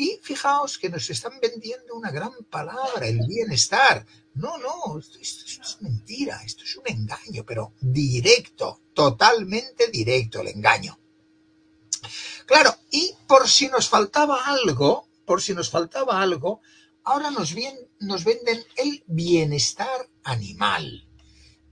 y 0.00 0.18
fijaos 0.22 0.78
que 0.78 0.88
nos 0.88 1.10
están 1.10 1.38
vendiendo 1.42 1.94
una 1.94 2.10
gran 2.10 2.32
palabra, 2.48 3.06
el 3.06 3.20
bienestar. 3.26 4.06
No, 4.32 4.56
no, 4.56 4.98
esto, 4.98 5.18
es 5.20 5.76
mentira, 5.80 6.40
esto 6.42 6.64
es 6.64 6.74
un 6.76 6.84
engaño, 6.86 7.44
pero 7.44 7.74
directo, 7.82 8.80
totalmente 8.94 9.88
directo 9.88 10.40
el 10.40 10.48
engaño. 10.48 10.98
Claro, 12.46 12.74
y 12.90 13.14
por 13.26 13.46
si 13.46 13.68
nos 13.68 13.90
faltaba 13.90 14.46
algo, 14.46 15.06
por 15.26 15.42
si 15.42 15.52
nos 15.52 15.68
faltaba 15.68 16.22
algo, 16.22 16.62
ahora 17.04 17.30
nos, 17.30 17.54
nos 17.98 18.24
venden 18.24 18.64
el 18.76 19.04
bienestar 19.06 20.08
animal. 20.24 21.06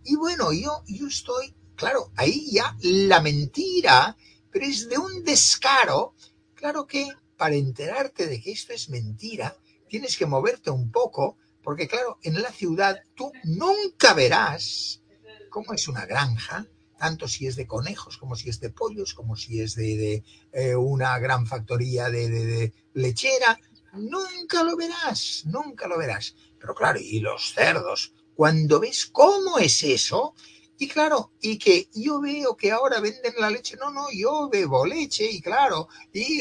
Y 0.05 0.17
bueno, 0.17 0.53
yo, 0.53 0.83
yo 0.87 1.07
estoy, 1.07 1.55
claro, 1.77 2.13
ahí 2.15 2.51
ya 2.51 2.77
la 2.83 3.23
mentira, 3.23 4.19
pero 4.51 4.67
es 4.67 4.87
de 4.87 4.99
un 4.99 5.25
descaro, 5.25 6.15
claro 6.55 6.87
que 6.87 7.09
para 7.39 7.55
enterarte 7.55 8.27
de 8.27 8.43
que 8.43 8.51
esto 8.53 8.75
es 8.75 8.91
mentira, 8.91 9.57
tienes 9.89 10.19
que 10.19 10.27
moverte 10.27 10.71
un 10.71 10.91
poco, 10.91 11.39
porque 11.63 11.89
claro, 11.89 12.19
en 12.23 12.43
la 12.43 12.53
ciudad 12.53 13.01
tú 13.15 13.33
nunca 13.45 14.13
verás 14.13 15.03
cómo 15.49 15.73
es 15.73 15.89
una 15.89 16.05
granja, 16.05 16.67
tanto 16.99 17.29
si 17.29 17.47
es 17.47 17.55
de 17.55 17.67
conejos, 17.67 18.19
como 18.19 18.35
si 18.35 18.51
es 18.51 18.59
de 18.61 18.71
pollos, 18.71 19.15
como 19.15 19.37
si 19.37 19.61
es 19.61 19.77
de, 19.77 20.25
eh, 20.53 20.75
una 20.75 21.19
gran 21.21 21.47
factoría 21.47 22.11
de, 22.11 22.29
de 22.29 22.73
lechera, 22.93 23.59
nunca 23.93 24.65
lo 24.65 24.77
verás, 24.77 25.45
nunca 25.47 25.87
lo 25.87 25.97
verás. 25.97 26.35
Pero 26.59 26.75
claro, 26.75 26.99
y 27.01 27.21
los 27.21 27.55
cerdos, 27.55 28.13
cuando 28.35 28.81
ves 28.81 29.07
cómo 29.07 29.59
es 29.59 29.85
eso, 29.85 30.35
y 30.81 30.87
claro, 30.87 31.33
y 31.41 31.59
que 31.59 31.89
yo 31.93 32.21
veo 32.21 32.57
que 32.57 32.71
ahora 32.71 33.01
venden 33.01 33.35
la 33.39 33.51
leche, 33.51 33.77
no, 33.77 33.91
no, 33.91 34.07
yo 34.13 34.49
bebo 34.49 34.87
leche 34.87 35.29
y 35.29 35.41
claro, 35.41 35.89
y 36.13 36.41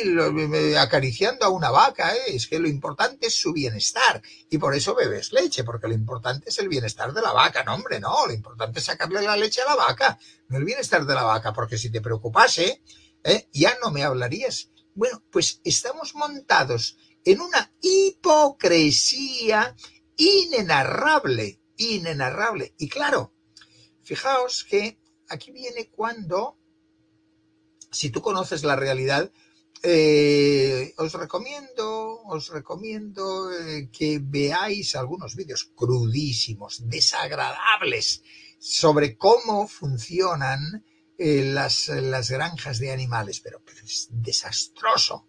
acariciando 0.77 1.44
a 1.44 1.50
una 1.50 1.72
vaca, 1.72 2.15
¿eh? 2.15 2.36
es 2.36 2.46
que 2.48 2.60
lo 2.60 2.67
importante 2.67 3.27
es 3.27 3.34
su 3.34 3.51
bienestar 3.51 4.22
y 4.48 4.60
por 4.60 4.75
eso 4.75 4.94
bebes 4.94 5.34
leche, 5.34 5.63
porque 5.63 5.88
lo 5.88 5.96
importante 5.96 6.50
es 6.50 6.60
el 6.60 6.70
bienestar 6.70 7.13
de 7.13 7.22
la 7.24 7.34
vaca, 7.34 7.63
no 7.63 7.74
hombre, 7.74 8.00
no, 8.00 8.27
lo 8.27 8.34
importante 8.34 8.77
es 8.77 8.86
sacarle 8.86 9.24
la 9.24 9.36
leche 9.36 9.62
a 9.62 9.65
la 9.65 9.75
vaca, 9.75 10.20
no 10.50 10.58
el 10.60 10.65
bienestar 10.65 11.03
de 11.08 11.15
la 11.15 11.24
vaca, 11.24 11.51
porque 11.51 11.79
si 11.79 11.89
te 11.89 12.01
preocupase, 12.01 12.84
¿eh? 13.24 13.48
ya 13.51 13.75
no 13.82 13.89
me 13.89 14.03
hablarías. 14.03 14.70
Bueno, 14.94 15.24
pues 15.32 15.62
estamos 15.63 16.13
montados 16.13 16.98
en 17.25 17.41
una 17.41 17.72
hipocresía 17.82 19.75
inenarrable, 20.15 21.60
inenarrable, 21.77 22.75
y 22.77 22.88
claro, 22.88 23.34
Fijaos 24.08 24.64
que 24.64 24.98
aquí 25.28 25.52
viene 25.52 25.90
cuando, 25.90 26.58
si 27.92 28.10
tú 28.10 28.22
conoces 28.22 28.64
la 28.64 28.78
realidad, 28.78 29.30
eh, 29.84 30.94
os 30.98 31.12
recomiendo, 31.12 32.22
os 32.22 32.48
recomiendo 32.48 33.52
eh, 33.52 33.90
que 33.92 34.20
veáis 34.24 34.96
algunos 34.96 35.36
vídeos 35.36 35.70
crudísimos, 35.76 36.88
desagradables, 36.88 38.24
sobre 38.58 39.18
cómo 39.18 39.68
funcionan 39.68 40.86
eh, 41.18 41.44
las, 41.44 41.90
las, 41.90 42.32
granjas 42.32 42.80
de 42.80 42.94
animales, 42.94 43.42
pero, 43.42 43.62
es 43.84 44.08
desastroso, 44.10 45.28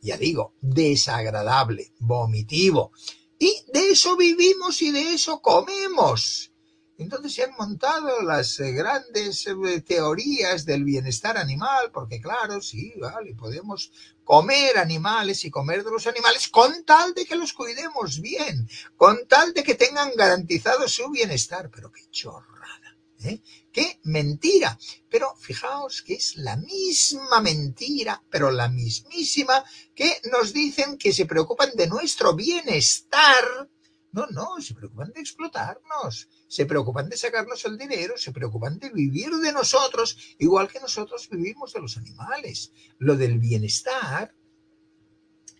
ya 0.00 0.16
digo, 0.16 0.56
desagradable, 0.60 1.92
vomitivo. 2.00 2.90
Y 3.38 3.54
de 3.72 3.90
eso 3.90 4.16
vivimos 4.16 4.82
y 4.82 4.90
de 4.90 5.14
eso 5.14 5.40
comemos. 5.40 6.50
Entonces 6.98 7.34
se 7.34 7.44
han 7.44 7.52
montado 7.58 8.22
las 8.22 8.58
eh, 8.58 8.72
grandes 8.72 9.46
eh, 9.46 9.80
teorías 9.82 10.64
del 10.64 10.84
bienestar 10.84 11.36
animal, 11.36 11.90
porque 11.92 12.20
claro, 12.20 12.62
sí, 12.62 12.94
vale, 12.96 13.34
podemos 13.34 13.92
comer 14.24 14.78
animales 14.78 15.44
y 15.44 15.50
comer 15.50 15.84
de 15.84 15.90
los 15.90 16.06
animales 16.06 16.48
con 16.48 16.84
tal 16.84 17.12
de 17.12 17.26
que 17.26 17.36
los 17.36 17.52
cuidemos 17.52 18.20
bien, 18.20 18.68
con 18.96 19.26
tal 19.28 19.52
de 19.52 19.62
que 19.62 19.74
tengan 19.74 20.10
garantizado 20.16 20.88
su 20.88 21.10
bienestar. 21.10 21.70
Pero 21.70 21.92
qué 21.92 22.02
chorrada, 22.10 22.96
¿eh? 23.24 23.40
Qué 23.70 24.00
mentira. 24.04 24.78
Pero 25.10 25.36
fijaos 25.36 26.00
que 26.00 26.14
es 26.14 26.36
la 26.36 26.56
misma 26.56 27.42
mentira, 27.42 28.22
pero 28.30 28.50
la 28.50 28.68
mismísima, 28.68 29.62
que 29.94 30.18
nos 30.32 30.54
dicen 30.54 30.96
que 30.96 31.12
se 31.12 31.26
preocupan 31.26 31.72
de 31.74 31.86
nuestro 31.86 32.34
bienestar 32.34 33.68
no, 34.16 34.26
no, 34.28 34.60
se 34.62 34.74
preocupan 34.74 35.12
de 35.12 35.20
explotarnos, 35.20 36.28
se 36.48 36.64
preocupan 36.64 37.10
de 37.10 37.18
sacarnos 37.18 37.62
el 37.66 37.76
dinero, 37.76 38.14
se 38.16 38.32
preocupan 38.32 38.78
de 38.78 38.88
vivir 38.88 39.30
de 39.30 39.52
nosotros, 39.52 40.16
igual 40.38 40.68
que 40.68 40.80
nosotros 40.80 41.28
vivimos 41.30 41.74
de 41.74 41.80
los 41.80 41.98
animales. 41.98 42.72
Lo 42.98 43.14
del 43.14 43.38
bienestar 43.38 44.34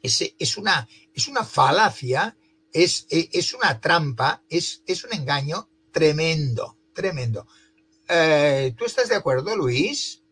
es, 0.03 0.33
es, 0.39 0.57
una, 0.57 0.89
es 1.13 1.29
una 1.29 1.45
falacia, 1.45 2.35
es, 2.73 3.07
es 3.11 3.53
una 3.53 3.79
trampa, 3.79 4.43
es, 4.49 4.83
es 4.87 5.05
un 5.05 5.13
engaño 5.13 5.69
tremendo, 5.93 6.79
tremendo. 6.95 7.47
Eh, 8.09 8.75
¿Tú 8.79 8.87
estás 8.87 9.11
de 9.11 9.17
acuerdo, 9.17 9.55
Luis? 9.55 10.23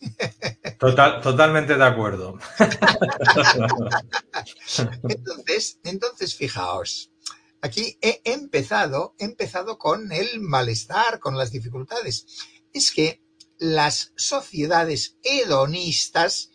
Total, 0.80 1.20
totalmente 1.22 1.76
de 1.76 1.84
acuerdo. 1.84 2.38
entonces, 5.08 5.78
entonces, 5.84 6.34
fijaos, 6.34 7.12
Aquí 7.60 7.98
he 8.00 8.20
empezado, 8.24 9.14
he 9.18 9.24
empezado 9.24 9.78
con 9.78 10.12
el 10.12 10.40
malestar, 10.40 11.18
con 11.18 11.36
las 11.36 11.50
dificultades. 11.50 12.26
Es 12.72 12.90
que 12.90 13.22
las 13.58 14.12
sociedades 14.16 15.16
hedonistas, 15.22 16.50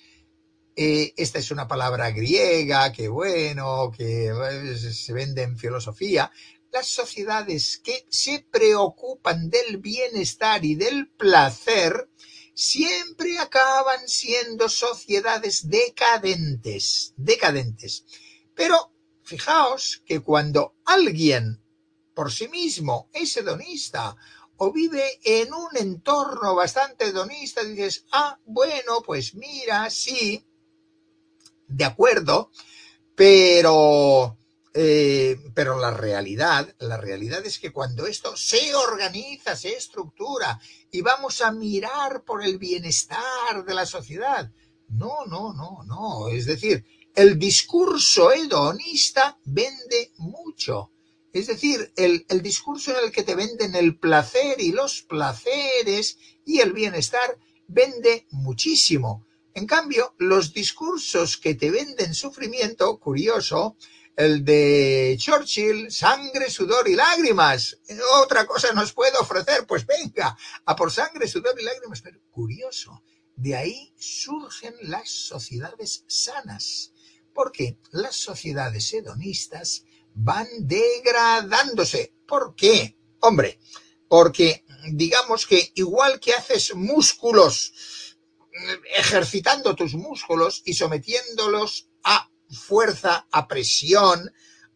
eh, 0.75 1.13
esta 1.17 1.39
es 1.39 1.51
una 1.51 1.67
palabra 1.67 2.11
griega, 2.11 2.91
que 2.91 3.07
bueno, 3.07 3.91
que 3.95 4.27
eh, 4.27 4.77
se 4.77 5.13
vende 5.13 5.41
en 5.43 5.57
filosofía, 5.57 6.31
las 6.71 6.87
sociedades 6.87 7.79
que 7.83 8.05
se 8.09 8.45
preocupan 8.49 9.49
del 9.49 9.77
bienestar 9.77 10.63
y 10.63 10.75
del 10.75 11.09
placer 11.09 12.09
siempre 12.53 13.39
acaban 13.39 14.07
siendo 14.07 14.69
sociedades 14.69 15.67
decadentes, 15.67 17.13
decadentes. 17.17 18.05
Pero 18.55 18.90
fijaos 19.31 20.03
que 20.05 20.19
cuando 20.19 20.75
alguien 20.83 21.63
por 22.13 22.33
sí 22.33 22.49
mismo 22.49 23.09
es 23.13 23.37
hedonista 23.37 24.17
o 24.57 24.73
vive 24.73 25.19
en 25.23 25.53
un 25.53 25.69
entorno 25.77 26.53
bastante 26.53 27.05
hedonista, 27.05 27.63
dices, 27.63 28.05
ah, 28.11 28.37
bueno, 28.45 29.01
pues 29.05 29.33
mira, 29.35 29.89
sí, 29.89 30.45
de 31.67 31.85
acuerdo, 31.85 32.51
pero 33.15 34.37
eh, 34.73 35.39
pero 35.53 35.79
la 35.79 35.91
realidad, 35.91 36.75
la 36.79 36.97
realidad 36.97 37.45
es 37.45 37.57
que 37.57 37.71
cuando 37.71 38.05
esto 38.05 38.35
se 38.35 38.75
organiza, 38.75 39.55
se 39.55 39.73
estructura 39.75 40.59
y 40.91 41.01
vamos 41.01 41.41
a 41.41 41.51
mirar 41.51 42.23
por 42.23 42.43
el 42.43 42.57
bienestar 42.57 43.65
de 43.65 43.73
la 43.73 43.85
sociedad, 43.85 44.51
no, 44.89 45.25
no, 45.25 45.53
no, 45.53 45.83
no. 45.85 46.27
Es 46.27 46.45
decir, 46.45 46.85
el 47.15 47.37
discurso 47.37 48.31
hedonista 48.31 49.37
vende 49.43 50.11
mucho. 50.17 50.91
Es 51.33 51.47
decir, 51.47 51.93
el, 51.95 52.25
discurso 52.41 52.91
en 52.91 53.05
el 53.05 53.11
que 53.11 53.23
te 53.23 53.35
venden 53.35 53.75
el 53.75 53.97
placer 53.97 54.59
y 54.59 54.71
los 54.71 55.01
placeres 55.03 56.17
y 56.45 56.59
el 56.59 56.73
bienestar 56.73 57.37
vende 57.67 58.27
muchísimo. 58.31 59.25
En 59.53 59.65
cambio, 59.65 60.13
los 60.17 60.53
discursos 60.53 61.37
que 61.37 61.55
te 61.55 61.71
venden 61.71 62.13
sufrimiento, 62.13 62.99
curioso, 62.99 63.77
el 64.15 64.43
de 64.43 65.15
Churchill, 65.17 65.91
sangre, 65.91 66.49
sudor 66.49 66.87
y 66.89 66.95
lágrimas. 66.95 67.77
Otra 68.21 68.45
cosa 68.45 68.73
nos 68.73 68.91
puede 68.93 69.17
ofrecer, 69.17 69.65
pues 69.65 69.85
venga, 69.85 70.37
a 70.65 70.75
por 70.75 70.91
sangre, 70.91 71.27
sudor 71.27 71.59
y 71.59 71.63
lágrimas. 71.63 72.01
Pero 72.01 72.19
curioso, 72.29 73.03
de 73.35 73.55
ahí 73.55 73.93
surgen 73.97 74.75
las 74.81 75.09
sociedades 75.09 76.03
sanas, 76.07 76.90
porque 77.33 77.77
las 77.91 78.15
sociedades 78.15 78.93
hedonistas 78.93 79.83
van 80.13 80.47
degradándose. 80.59 82.13
¿Por 82.27 82.55
qué? 82.55 82.97
Hombre, 83.19 83.59
porque 84.07 84.65
digamos 84.91 85.45
que 85.45 85.71
igual 85.75 86.19
que 86.19 86.33
haces 86.33 86.75
músculos, 86.75 87.73
ejercitando 88.95 89.75
tus 89.75 89.93
músculos 89.93 90.61
y 90.65 90.73
sometiéndolos 90.73 91.89
a 92.03 92.29
fuerza, 92.49 93.27
a 93.31 93.47
presión, 93.47 94.31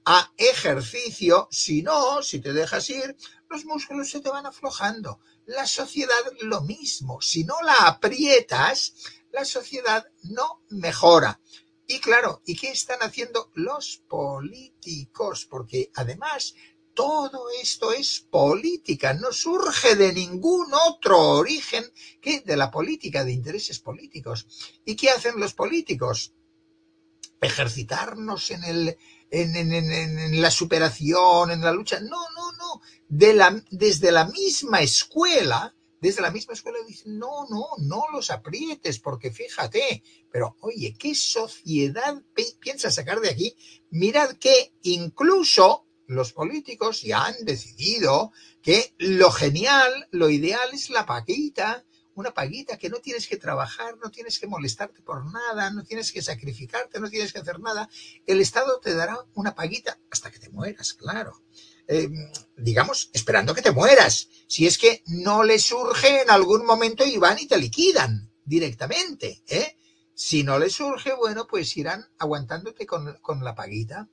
a 0.06 0.32
ejercicio. 0.38 1.48
Si 1.52 1.82
no, 1.82 2.22
si 2.22 2.40
te 2.40 2.54
dejas 2.54 2.90
ir, 2.90 3.16
los 3.50 3.66
músculos 3.66 4.10
se 4.10 4.22
te 4.22 4.30
van 4.30 4.46
aflojando. 4.46 5.20
La 5.46 5.68
sociedad 5.68 6.24
lo 6.42 6.62
mismo. 6.62 7.22
Si 7.22 7.44
no 7.44 7.56
la 7.64 7.88
aprietas, 7.88 8.94
la 9.32 9.46
sociedad 9.46 10.06
no 10.24 10.64
mejora. 10.70 11.40
Y 11.88 12.00
claro, 12.00 12.42
¿y 12.46 12.56
qué 12.56 12.70
están 12.70 13.00
haciendo 13.02 13.52
los 13.54 13.98
políticos? 14.08 15.46
Porque 15.50 15.92
además 15.96 16.56
todo 16.94 17.48
esto 17.62 17.92
es 17.92 18.26
política, 18.30 19.14
no 19.14 19.32
surge 19.32 19.96
de 19.96 20.14
ningún 20.14 20.74
otro 20.74 21.20
origen 21.20 21.84
que 22.22 22.42
de 22.42 22.58
la 22.58 22.72
política, 22.72 23.24
de 23.24 23.34
intereses 23.34 23.80
políticos. 23.80 24.48
¿Y 24.86 24.96
qué 24.96 25.10
hacen 25.10 25.40
los 25.40 25.54
políticos? 25.54 26.34
ejercitarnos 27.42 28.52
en, 28.52 28.64
el, 28.64 28.98
en, 29.30 30.42
la 30.42 30.52
superación, 30.52 31.52
en 31.52 31.62
la 31.62 31.72
lucha. 31.72 32.00
No, 32.00 32.10
no, 32.36 32.52
no. 32.54 32.82
De 33.08 33.34
la, 33.34 33.64
desde 33.72 34.12
la 34.12 34.26
misma 34.26 34.82
escuela, 34.82 35.76
desde 36.06 36.22
la 36.22 36.30
misma 36.30 36.54
escuela 36.54 36.78
dicen, 36.88 37.18
no, 37.18 37.48
no, 37.50 37.66
no 37.80 38.04
los 38.14 38.30
aprietes, 38.30 39.00
porque 39.00 39.32
fíjate, 39.32 40.04
pero 40.32 40.56
oye, 40.62 40.96
¿qué 41.00 41.16
sociedad 41.16 42.22
piensas 42.60 42.94
sacar 42.94 43.20
de 43.22 43.32
aquí? 43.32 43.56
Mirad 43.90 44.34
que 44.34 44.72
incluso 44.84 45.88
los 46.06 46.32
políticos 46.32 47.02
ya 47.02 47.26
han 47.26 47.44
decidido 47.44 48.32
que 48.62 48.94
lo 49.00 49.32
genial, 49.32 50.08
lo 50.12 50.30
ideal 50.30 50.70
es 50.74 50.92
la 50.92 51.08
paquita, 51.08 51.84
una 52.14 52.36
paguita 52.36 52.78
que 52.78 52.92
no 52.92 53.00
tienes 53.00 53.28
que 53.28 53.38
trabajar, 53.38 53.98
no 53.98 54.12
tienes 54.12 54.38
que 54.38 54.46
molestarte 54.46 55.02
por 55.02 55.26
nada, 55.34 55.72
no 55.72 55.84
tienes 55.84 56.12
que 56.12 56.22
sacrificarte, 56.22 57.00
no 57.00 57.10
tienes 57.10 57.34
que 57.34 57.40
hacer 57.40 57.60
nada. 57.60 57.90
El 58.28 58.42
Estado 58.42 58.80
te 58.80 58.94
dará 58.94 59.18
una 59.34 59.56
paguita 59.56 59.98
hasta 60.12 60.30
que 60.30 60.38
te 60.38 60.50
mueras, 60.50 60.94
claro. 60.94 61.42
Eh, 61.88 62.10
digamos, 62.58 63.10
esperando 63.14 63.54
que 63.54 63.62
te 63.62 63.72
mueras. 63.72 64.30
Si 64.48 64.66
es 64.66 64.78
que 64.78 65.04
no 65.08 65.44
le 65.44 65.60
surge 65.60 66.22
en 66.22 66.30
algún 66.30 66.66
momento 66.66 67.06
y 67.06 67.18
van 67.18 67.40
y 67.40 67.48
te 67.48 67.58
liquidan 67.58 68.32
directamente, 68.44 69.44
¿eh? 69.48 69.78
Si 70.14 70.44
no 70.44 70.58
le 70.58 70.70
surge, 70.70 71.14
bueno, 71.14 71.46
pues 71.46 71.76
irán 71.76 72.08
aguantándote 72.18 72.86
con, 72.86 73.44
la 73.44 73.56
paguita. 73.56 74.10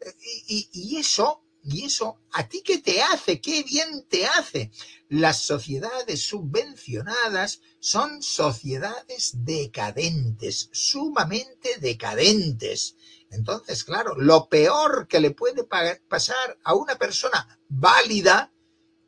Eh, 0.00 0.14
y, 0.48 0.68
y 0.72 0.98
eso 0.98 1.46
y 1.68 1.84
eso, 1.84 2.20
¿a 2.30 2.48
ti 2.48 2.62
qué 2.64 2.78
te 2.78 3.02
hace? 3.02 3.40
¿Qué 3.40 3.64
bien 3.64 4.06
te 4.08 4.24
hace? 4.24 4.70
Las 5.08 5.42
sociedades 5.42 6.20
subvencionadas 6.20 7.60
son 7.80 8.22
sociedades 8.22 9.32
decadentes, 9.44 10.68
sumamente 10.72 11.78
decadentes. 11.80 12.94
Entonces, 13.30 13.84
claro, 13.84 14.14
lo 14.16 14.48
peor 14.48 15.06
que 15.08 15.20
le 15.20 15.32
puede 15.32 15.64
pasar 15.64 16.58
a 16.62 16.74
una 16.74 16.96
persona 16.96 17.60
válida 17.68 18.52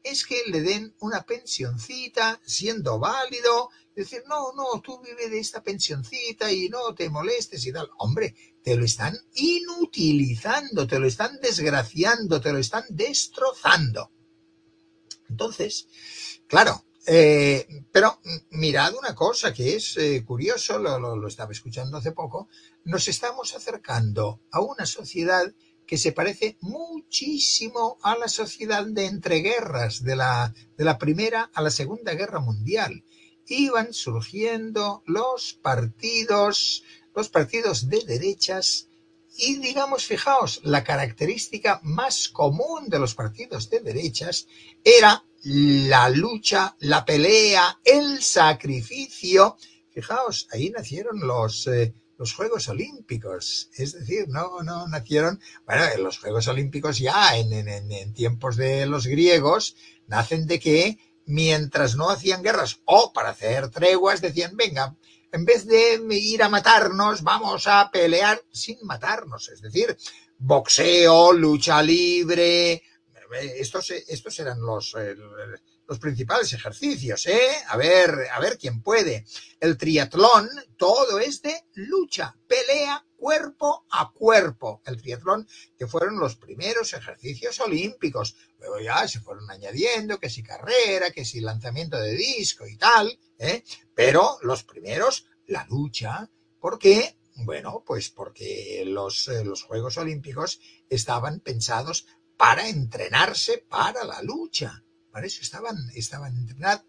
es 0.03 0.27
que 0.27 0.43
le 0.47 0.63
den 0.63 0.95
una 1.01 1.23
pensioncita 1.23 2.41
siendo 2.45 2.99
válido, 2.99 3.71
decir, 3.95 4.23
no, 4.29 4.53
no, 4.53 4.81
tú 4.81 5.01
vive 5.03 5.29
de 5.29 5.41
esta 5.41 5.63
pensioncita 5.63 6.53
y 6.53 6.69
no 6.69 6.95
te 6.95 7.11
molestes 7.11 7.67
y 7.67 7.73
tal. 7.73 7.91
Hombre, 7.99 8.35
te 8.63 8.77
lo 8.77 8.85
están 8.85 9.17
inutilizando, 9.35 10.87
te 10.87 10.99
lo 10.99 11.07
están 11.07 11.39
desgraciando, 11.41 12.41
te 12.41 12.53
lo 12.53 12.59
están 12.59 12.85
destrozando. 12.91 14.11
Entonces, 15.29 15.89
claro, 16.47 16.85
eh, 17.07 17.67
pero 17.93 18.21
mirad 18.51 18.95
una 18.95 19.15
cosa 19.15 19.53
que 19.53 19.77
es 19.77 19.97
eh, 19.97 20.25
curioso, 20.25 20.79
lo, 20.79 21.27
estaba 21.27 21.53
escuchando 21.53 21.97
hace 21.97 22.13
poco, 22.13 22.49
nos 22.85 23.09
estamos 23.09 23.55
acercando 23.55 24.41
a 24.51 24.61
una 24.61 24.87
sociedad 24.87 25.53
que 25.87 25.97
se 25.97 26.13
parece 26.13 26.59
muchísimo 26.61 27.99
a 28.03 28.17
la 28.17 28.29
sociedad 28.29 28.85
de 28.85 29.07
entreguerras, 29.07 30.03
de 30.03 30.17
la, 30.17 30.53
de 30.77 30.85
la 30.85 30.99
Primera 30.99 31.51
a 31.55 31.63
la 31.63 31.71
Segunda 31.71 32.13
Guerra 32.15 32.41
Mundial. 32.41 33.05
Iban 33.47 33.95
surgiendo 33.95 35.03
los 35.07 35.55
partidos 35.55 36.85
los 37.19 37.29
partidos 37.29 37.89
de 37.89 38.05
derechas 38.05 38.89
y 39.37 39.59
digamos, 39.59 40.05
fijaos, 40.05 40.61
la 40.65 40.83
característica 40.83 41.81
más 41.83 42.29
común 42.29 42.89
de 42.89 42.99
los 42.99 43.15
partidos 43.15 43.71
de 43.71 43.81
derechas 43.81 44.49
era 44.83 45.25
la 45.45 46.09
lucha, 46.09 46.77
la 46.81 47.05
pelea, 47.05 47.79
el 47.85 48.23
sacrificio. 48.23 49.57
Fijaos, 49.91 50.49
ahí 50.53 50.71
nacieron 50.71 51.21
los, 51.21 51.67
eh, 51.67 51.95
los 52.19 52.35
Juegos 52.35 52.69
Olímpicos. 52.69 53.71
Es 53.77 53.93
decir, 53.93 54.29
no, 54.29 54.63
no 54.63 54.87
nacieron, 54.89 55.41
bueno, 55.67 55.85
los 56.03 56.19
Juegos 56.19 56.49
Olímpicos 56.49 56.99
ya 56.99 57.37
en, 57.37 57.53
en, 57.53 57.69
en 57.69 58.13
tiempos 58.13 58.57
de 58.57 58.87
los 58.87 59.07
griegos 59.07 59.77
nacen 60.07 60.47
de 60.47 60.59
que 60.59 60.99
mientras 61.27 61.97
no 61.97 62.11
hacían 62.11 62.43
guerras 62.43 62.81
o 62.87 63.13
para 63.13 63.31
hacer 63.31 63.69
treguas 63.71 64.21
decían, 64.21 64.57
venga, 64.57 64.97
en 65.31 65.45
vez 65.45 65.67
de 65.67 66.01
ir 66.11 66.43
a 66.43 66.49
matarnos, 66.49 67.23
vamos 67.23 67.67
a 67.67 67.91
pelear 67.91 68.41
sin 68.51 68.79
matarnos. 68.83 69.49
Es 69.51 69.61
decir, 69.61 69.97
boxeo, 70.39 71.33
lucha 71.33 71.83
libre. 71.83 72.83
Estos, 73.33 73.91
estos 73.91 74.39
eran 74.39 74.61
los, 74.61 74.95
los 75.87 75.99
principales 75.99 76.53
ejercicios, 76.53 77.27
¿eh? 77.27 77.51
A 77.69 77.77
ver, 77.77 78.11
a 78.33 78.41
ver 78.41 78.59
quién 78.59 78.83
puede. 78.83 79.25
El 79.59 79.77
triatlón, 79.77 80.49
todo 80.77 81.19
es 81.19 81.41
de 81.43 81.65
lucha, 81.75 82.37
pelea 82.47 83.05
cuerpo 83.17 83.87
a 83.91 84.13
cuerpo. 84.13 84.83
El 84.85 85.01
triatlón, 85.01 85.49
que 85.79 85.87
fueron 85.87 86.19
los 86.19 86.37
primeros 86.37 86.93
ejercicios 86.93 87.59
olímpicos. 87.61 88.37
Luego 88.59 88.81
ya 88.81 89.09
se 89.09 89.21
fueron 89.21 89.51
añadiendo 89.51 90.19
que 90.19 90.31
si 90.31 90.43
carrera, 90.43 91.11
que 91.11 91.25
si 91.25 91.41
lanzamiento 91.41 91.99
de 91.99 92.13
disco 92.13 92.67
y 92.67 92.77
tal, 92.77 93.19
¿eh? 93.39 93.65
Pero 93.95 94.39
los 94.43 94.65
primeros, 94.65 95.27
la 95.47 95.67
lucha, 95.69 96.31
¿por 96.61 96.79
qué? 96.79 97.17
Bueno, 97.45 97.85
pues 97.87 98.11
porque 98.11 98.83
los, 98.85 99.29
eh, 99.29 99.45
los 99.45 99.63
Juegos 99.63 99.97
Olímpicos 99.97 100.61
estaban 100.91 101.39
pensados 101.41 102.07
para 102.39 102.67
entrenarse 102.69 103.67
para 103.69 104.05
la 104.05 104.23
lucha. 104.23 104.83
Para 105.11 105.27
eso 105.27 105.43
estaban, 105.43 105.77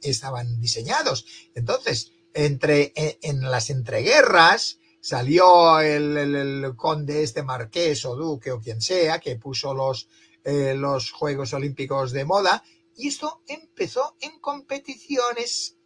estaban 0.02 0.62
diseñados. 0.62 1.26
Entonces, 1.56 2.14
entre, 2.34 2.94
en 2.96 3.42
las 3.42 3.70
entreguerras, 3.70 4.80
salió 5.02 5.80
el, 5.82 6.74
conde 6.78 7.24
este 7.24 7.44
marqués 7.44 8.06
o 8.06 8.16
duque 8.16 8.52
o 8.52 8.62
quien 8.62 8.82
sea 8.82 9.20
que 9.20 9.36
puso 9.36 9.74
los, 9.74 10.08
eh, 10.44 10.76
los 10.76 11.12
Juegos 11.12 11.54
Olímpicos 11.54 12.12
de 12.12 12.26
moda 12.26 12.64
y 12.96 13.08
esto 13.08 13.42
empezó 13.48 14.18
en 14.20 14.40
competiciones 14.40 15.78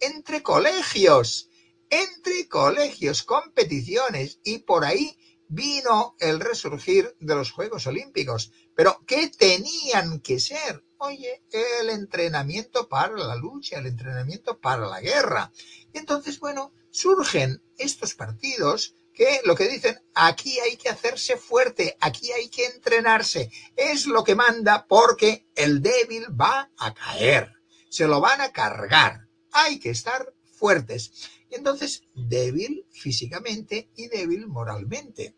entre 0.00 0.42
colegios, 0.42 1.48
entre 1.88 2.48
colegios, 2.48 3.22
competiciones, 3.22 4.40
y 4.44 4.58
por 4.58 4.84
ahí 4.84 5.16
vino 5.48 6.16
el 6.18 6.40
resurgir 6.40 7.16
de 7.20 7.34
los 7.34 7.52
Juegos 7.52 7.86
Olímpicos. 7.86 8.52
Pero, 8.76 9.02
¿qué 9.06 9.28
tenían 9.36 10.20
que 10.20 10.38
ser? 10.38 10.84
Oye, 10.98 11.42
el 11.50 11.88
entrenamiento 11.88 12.88
para 12.88 13.16
la 13.16 13.34
lucha, 13.34 13.78
el 13.78 13.86
entrenamiento 13.86 14.60
para 14.60 14.86
la 14.86 15.00
guerra. 15.00 15.50
Entonces, 15.94 16.38
bueno, 16.38 16.72
surgen 16.90 17.62
estos 17.78 18.14
partidos 18.14 18.94
que 19.14 19.40
lo 19.44 19.54
que 19.54 19.66
dicen, 19.68 19.98
aquí 20.14 20.58
hay 20.60 20.76
que 20.76 20.90
hacerse 20.90 21.38
fuerte, 21.38 21.96
aquí 22.00 22.32
hay 22.32 22.50
que 22.50 22.66
entrenarse, 22.66 23.50
es 23.74 24.06
lo 24.06 24.22
que 24.22 24.34
manda 24.34 24.86
porque 24.86 25.46
el 25.54 25.80
débil 25.80 26.26
va 26.38 26.70
a 26.76 26.92
caer, 26.92 27.50
se 27.88 28.06
lo 28.06 28.20
van 28.20 28.42
a 28.42 28.52
cargar, 28.52 29.26
hay 29.52 29.78
que 29.78 29.88
estar 29.88 30.34
fuertes. 30.52 31.12
Y 31.50 31.54
entonces, 31.54 32.02
débil 32.14 32.84
físicamente 32.90 33.88
y 33.96 34.08
débil 34.08 34.48
moralmente. 34.48 35.34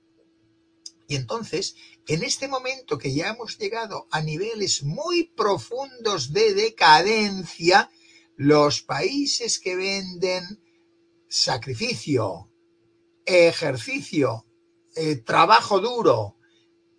Y 1.08 1.16
entonces, 1.16 1.74
en 2.06 2.22
este 2.22 2.48
momento 2.48 2.98
que 2.98 3.14
ya 3.14 3.30
hemos 3.30 3.56
llegado 3.58 4.06
a 4.10 4.20
niveles 4.20 4.82
muy 4.82 5.24
profundos 5.24 6.34
de 6.34 6.52
decadencia, 6.52 7.90
los 8.36 8.82
países 8.82 9.58
que 9.58 9.74
venden 9.74 10.62
sacrificio, 11.26 12.52
ejercicio, 13.24 14.46
eh, 14.94 15.16
trabajo 15.16 15.80
duro, 15.80 16.36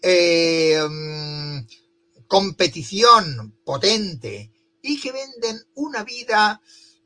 eh, 0.01 0.81
mm, 0.89 1.59
competición 2.27 3.59
potente 3.63 4.51
y 4.81 4.99
que 4.99 5.11
venden 5.11 5.61
una 5.75 6.03
vida 6.03 6.61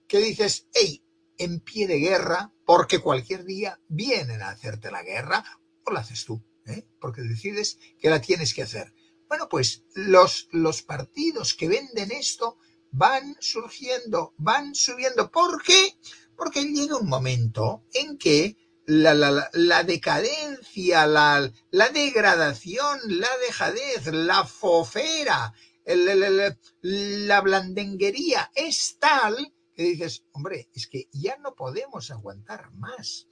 que 0.07 0.19
dices, 0.19 0.67
hey, 0.73 1.03
en 1.37 1.59
pie 1.59 1.87
de 1.87 1.99
guerra, 1.99 2.53
porque 2.65 2.99
cualquier 2.99 3.43
día 3.43 3.79
vienen 3.89 4.41
a 4.41 4.49
hacerte 4.49 4.89
la 4.89 5.03
guerra 5.03 5.43
o 5.85 5.91
la 5.91 5.99
haces 5.99 6.23
tú, 6.23 6.41
¿eh? 6.65 6.87
porque 6.99 7.21
decides 7.21 7.79
que 7.99 8.09
la 8.09 8.21
tienes 8.21 8.53
que 8.53 8.63
hacer. 8.63 8.93
Bueno, 9.27 9.49
pues 9.49 9.83
los, 9.95 10.47
los 10.51 10.81
partidos 10.81 11.53
que 11.53 11.67
venden 11.67 12.11
esto 12.11 12.57
van 12.91 13.35
surgiendo, 13.39 14.33
van 14.37 14.75
subiendo. 14.75 15.31
¿Por 15.31 15.61
qué? 15.63 15.97
Porque 16.35 16.63
llega 16.63 16.97
un 16.97 17.09
momento 17.09 17.83
en 17.93 18.17
que 18.17 18.57
la, 18.85 19.13
la, 19.13 19.49
la 19.53 19.83
decadencia, 19.83 21.07
la, 21.07 21.51
la, 21.71 21.89
degradación, 21.89 22.99
la 23.07 23.29
dejadez, 23.47 24.07
la 24.07 24.43
fofera, 24.43 25.53
el, 25.85 26.57
la 26.81 27.41
blandenguería 27.41 28.51
es 28.55 28.97
tal 28.99 29.53
que 29.73 29.83
dices, 29.83 30.23
hombre, 30.33 30.69
es 30.73 30.87
que 30.87 31.09
ya 31.11 31.37
no 31.37 31.55
podemos 31.55 32.11
aguantar 32.11 32.71
más. 32.73 33.27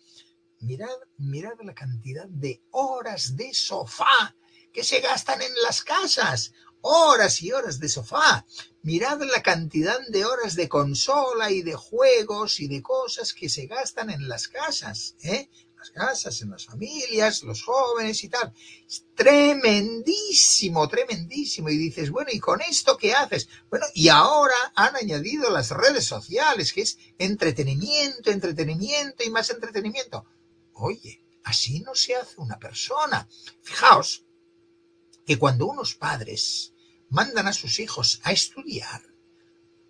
Mirad, 0.61 0.89
mirad 1.17 1.59
la 1.63 1.73
cantidad 1.73 2.27
de 2.27 2.61
horas 2.71 3.35
de 3.35 3.53
sofá 3.53 4.35
que 4.71 4.83
se 4.83 5.01
gastan 5.01 5.41
en 5.41 5.53
las 5.63 5.83
casas 5.83 6.53
horas 6.81 7.41
y 7.41 7.51
horas 7.51 7.79
de 7.79 7.89
sofá. 7.89 8.45
Mirad 8.83 9.21
la 9.21 9.41
cantidad 9.41 9.99
de 10.09 10.25
horas 10.25 10.55
de 10.55 10.67
consola 10.67 11.51
y 11.51 11.61
de 11.61 11.75
juegos 11.75 12.59
y 12.59 12.67
de 12.67 12.81
cosas 12.81 13.33
que 13.33 13.49
se 13.49 13.67
gastan 13.67 14.09
en 14.09 14.27
las 14.27 14.47
casas, 14.47 15.15
¿eh? 15.23 15.49
Las 15.77 15.89
casas, 15.91 16.41
en 16.43 16.51
las 16.51 16.65
familias, 16.65 17.41
los 17.41 17.63
jóvenes 17.63 18.23
y 18.23 18.29
tal. 18.29 18.53
Es 18.87 19.03
tremendísimo, 19.15 20.87
tremendísimo. 20.87 21.69
Y 21.69 21.77
dices, 21.77 22.11
bueno, 22.11 22.29
¿y 22.31 22.39
con 22.39 22.61
esto 22.61 22.97
qué 22.97 23.15
haces? 23.15 23.49
Bueno, 23.67 23.87
y 23.95 24.09
ahora 24.09 24.53
han 24.75 24.95
añadido 24.95 25.49
las 25.49 25.71
redes 25.71 26.05
sociales, 26.05 26.71
que 26.71 26.81
es 26.81 26.99
entretenimiento, 27.17 28.29
entretenimiento 28.29 29.23
y 29.23 29.31
más 29.31 29.49
entretenimiento. 29.49 30.23
Oye, 30.73 31.23
así 31.43 31.79
no 31.81 31.95
se 31.95 32.15
hace 32.15 32.39
una 32.39 32.59
persona. 32.59 33.27
Fijaos, 33.61 34.25
que 35.25 35.37
cuando 35.37 35.67
unos 35.67 35.95
padres 35.95 36.73
mandan 37.09 37.47
a 37.47 37.53
sus 37.53 37.79
hijos 37.79 38.21
a 38.23 38.31
estudiar, 38.31 39.01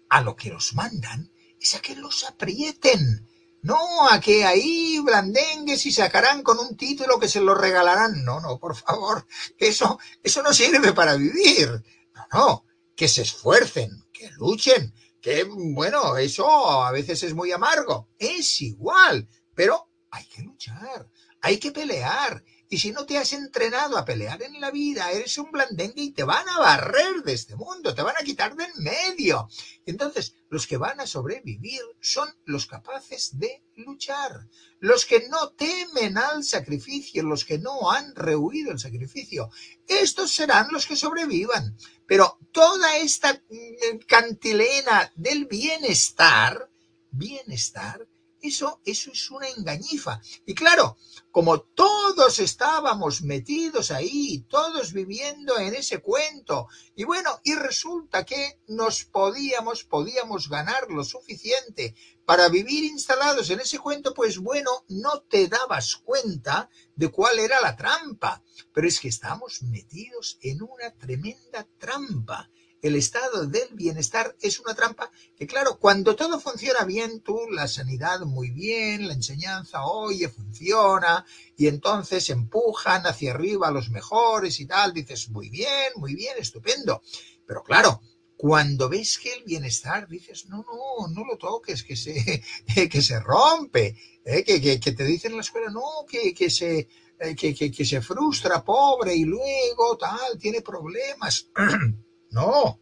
a 0.10 0.22
lo 0.22 0.36
que 0.36 0.50
los 0.50 0.74
mandan 0.74 1.32
es 1.60 1.76
a 1.76 1.80
que 1.80 1.96
los 1.96 2.24
aprieten, 2.24 3.28
no 3.62 4.10
a 4.10 4.20
que 4.20 4.44
ahí 4.44 5.00
blandengues 5.00 5.86
y 5.86 5.91
sacarán 5.91 6.41
con 6.41 6.58
un 6.60 6.76
título 6.76 7.20
que 7.20 7.28
se 7.28 7.39
lo 7.39 7.54
regalarán. 7.54 8.24
No, 8.26 8.41
no, 8.41 8.60
por 8.60 8.76
favor, 8.76 9.26
eso, 9.58 10.00
eso 10.24 10.41
no 10.41 10.54
sirve 10.54 10.94
para 10.94 11.15
vivir. 11.15 11.70
No, 12.15 12.26
no, 12.34 12.65
que 12.96 13.08
se 13.08 13.22
esfuercen, 13.22 14.06
que 14.12 14.32
luchen, 14.32 14.94
que 15.22 15.44
bueno, 15.44 16.17
eso 16.17 16.50
a 16.82 16.91
veces 16.91 17.22
es 17.24 17.36
muy 17.36 17.52
amargo. 17.52 18.10
Es 18.17 18.62
igual, 18.62 19.30
pero 19.54 19.90
hay 20.12 20.26
que 20.26 20.41
luchar, 20.43 21.10
hay 21.41 21.58
que 21.58 21.71
pelear 21.71 22.43
y 22.69 22.78
si 22.78 22.91
no 22.91 23.06
te 23.06 23.17
has 23.17 23.34
entrenado 23.34 23.97
a 23.97 24.06
pelear 24.06 24.41
en 24.43 24.62
la 24.62 24.71
vida, 24.71 25.12
eres 25.12 25.38
un 25.38 25.52
blandengue 25.52 26.04
y 26.04 26.12
te 26.12 26.24
van 26.24 26.47
a 26.47 26.60
barrer 26.60 27.21
de 27.21 27.34
este 27.34 27.58
mundo, 27.58 27.93
te 27.93 28.02
van 28.02 28.15
a 28.17 28.24
quitar 28.24 28.56
de 28.56 28.63
en 28.63 28.71
medio. 28.82 29.50
Entonces, 29.86 30.36
los 30.50 30.67
que 30.67 30.78
van 30.78 31.02
a 31.02 31.06
sobrevivir 31.06 31.82
son 32.00 32.30
los 32.45 32.67
capaces 32.67 33.38
de 33.38 33.62
luchar, 33.76 34.47
los 34.80 35.06
que 35.06 35.28
no 35.28 35.50
temen 35.50 36.17
al 36.17 36.45
sacrificio, 36.45 37.24
los 37.24 37.43
que 37.43 37.58
no 37.58 37.91
han 37.91 38.15
rehuido 38.15 38.71
el 38.71 38.80
sacrificio. 38.80 39.50
Estos 39.86 40.32
serán 40.32 40.69
los 40.71 40.86
que 40.86 40.95
sobrevivan. 40.95 41.76
Pero 42.08 42.39
toda 42.54 42.95
esta 42.95 43.34
mm, 43.34 43.97
cantilena 44.08 45.12
del 45.15 45.45
bienestar, 45.45 46.69
bienestar, 47.12 48.08
eso, 48.41 48.82
eso 48.86 49.12
es 49.12 49.30
una 49.32 49.47
engañifa. 49.49 50.19
Y 50.45 50.54
claro, 50.54 50.97
como 51.32 51.62
todos 51.62 52.39
estábamos 52.39 53.21
metidos 53.21 53.91
ahí, 53.91 54.45
todos 54.49 54.93
viviendo 54.93 55.58
en 55.60 55.75
ese 55.75 55.99
cuento, 55.99 56.67
y 56.95 57.04
bueno, 57.04 57.39
y 57.43 57.56
resulta 57.56 58.25
que 58.25 58.60
nos 58.67 59.06
podíamos, 59.06 59.84
podíamos 59.84 60.49
ganar 60.49 60.89
lo 60.89 61.04
suficiente 61.04 61.95
para 62.25 62.49
vivir 62.49 62.84
instalados 62.86 63.49
en 63.49 63.60
ese 63.60 63.80
cuento, 63.80 64.13
pues 64.13 64.38
bueno, 64.38 64.86
no 64.88 65.21
te 65.21 65.47
dabas 65.47 65.95
cuenta 65.97 66.69
de 66.95 67.10
cuál 67.10 67.39
era 67.39 67.62
la 67.62 67.75
trampa. 67.75 68.43
Pero 68.73 68.88
es 68.88 68.99
que 68.99 69.10
estamos 69.10 69.63
metidos 69.63 70.38
en 70.41 70.62
una 70.62 70.91
tremenda 70.97 71.67
trampa 71.77 72.49
el 72.82 72.96
estado 72.96 73.46
del 73.46 73.70
bienestar 73.74 74.36
es 74.41 74.60
una 74.60 74.74
trampa 74.74 75.12
que, 75.36 75.46
claro, 75.46 75.78
cuando 75.78 76.15
todo 76.15 76.39
funciona 76.39 76.84
bien, 76.84 77.22
tú, 77.22 77.38
la 77.52 77.67
sanidad 77.67 78.22
muy 78.22 78.50
bien, 78.50 79.08
la 79.08 79.13
enseñanza, 79.13 79.86
oye, 79.86 80.30
funciona, 80.30 81.26
y 81.56 81.67
entonces 81.67 82.30
empujan 82.30 83.06
hacia 83.06 83.32
arriba 83.32 83.67
a 83.67 83.72
los 83.72 83.89
mejores 83.89 84.60
y 84.60 84.65
tal, 84.65 84.94
dices, 84.94 85.30
muy 85.30 85.50
bien, 85.50 85.91
muy 85.96 86.15
bien, 86.15 86.36
estupendo. 86.39 87.02
Pero 87.46 87.63
claro, 87.63 88.02
cuando 88.36 88.89
ves 88.89 89.20
que 89.20 89.34
el 89.34 89.44
bienestar, 89.44 90.08
dices, 90.08 90.48
no, 90.48 90.65
no, 90.65 91.08
no 91.08 91.26
lo 91.26 91.38
toques, 91.38 91.84
que 91.84 91.96
se, 91.96 92.44
que 92.89 93.02
se 93.02 93.20
rompe, 93.20 93.96
¿eh? 94.26 94.44
que, 94.44 94.60
que, 94.60 94.80
que, 94.80 94.91
te 94.94 95.04
dicen 95.04 95.32
en 95.32 95.38
la 95.38 95.44
escuela, 95.44 95.70
no, 95.70 96.06
que, 96.10 96.34
que 96.34 96.50
se, 96.50 96.88
eh, 97.20 97.36
que, 97.36 97.86
se 97.86 98.02
frustra, 98.02 98.63
pobre, 98.63 99.15
y 99.15 99.26
luego 99.26 99.96
tal, 99.96 100.39
tiene 100.39 100.62
problemas. 100.62 101.48
No, 102.32 102.80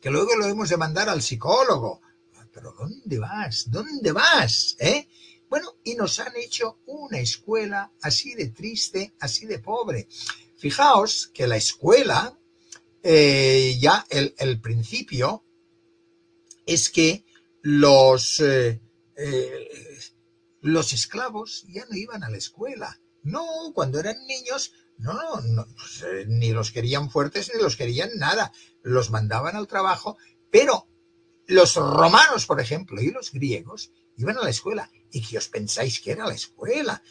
que 0.00 0.10
luego 0.10 0.36
lo 0.36 0.46
hemos 0.46 0.68
de 0.68 0.76
mandar 0.76 1.08
al 1.08 1.22
psicólogo. 1.22 2.00
Pero 2.52 2.72
¿dónde 2.72 3.18
vas? 3.18 3.70
¿Dónde 3.70 4.12
vas? 4.12 4.76
¿Eh? 4.78 5.08
Bueno, 5.48 5.76
y 5.84 5.94
nos 5.94 6.18
han 6.18 6.34
hecho 6.36 6.80
una 6.86 7.18
escuela 7.18 7.92
así 8.02 8.34
de 8.34 8.48
triste, 8.48 9.14
así 9.20 9.46
de 9.46 9.58
pobre. 9.58 10.08
Fijaos 10.56 11.30
que 11.34 11.46
la 11.46 11.56
escuela, 11.56 12.38
eh, 13.02 13.76
ya 13.78 14.06
el, 14.10 14.60
principio, 14.60 15.44
es 16.64 16.88
que 16.88 17.24
los, 17.62 18.40
eh, 18.40 18.80
eh, 19.16 19.68
los 20.62 20.92
esclavos 20.92 21.66
ya 21.68 21.84
no 21.90 21.96
iban 21.96 22.24
a 22.24 22.30
la 22.30 22.38
escuela. 22.38 22.98
No, 23.22 23.72
cuando 23.74 24.00
eran 24.00 24.16
niños 24.26 24.72
no, 24.98 25.40
no 25.40 25.66
pues, 25.74 26.02
eh, 26.02 26.24
ni 26.26 26.52
los 26.52 26.70
querían 26.70 27.10
fuertes 27.10 27.50
ni 27.54 27.60
los 27.60 27.76
querían 27.76 28.10
nada. 28.16 28.52
Los 28.82 29.10
mandaban 29.10 29.56
al 29.56 29.66
trabajo, 29.66 30.16
pero 30.50 30.88
los 31.46 31.74
romanos, 31.76 32.46
por 32.46 32.60
ejemplo, 32.60 33.00
y 33.00 33.10
los 33.10 33.32
griegos 33.32 33.92
iban 34.16 34.38
a 34.38 34.42
la 34.42 34.50
escuela. 34.50 34.90
¿Y 35.10 35.22
qué 35.22 35.38
os 35.38 35.48
pensáis 35.48 36.00
que 36.00 36.12
era 36.12 36.26
la 36.26 36.34
escuela? 36.34 37.02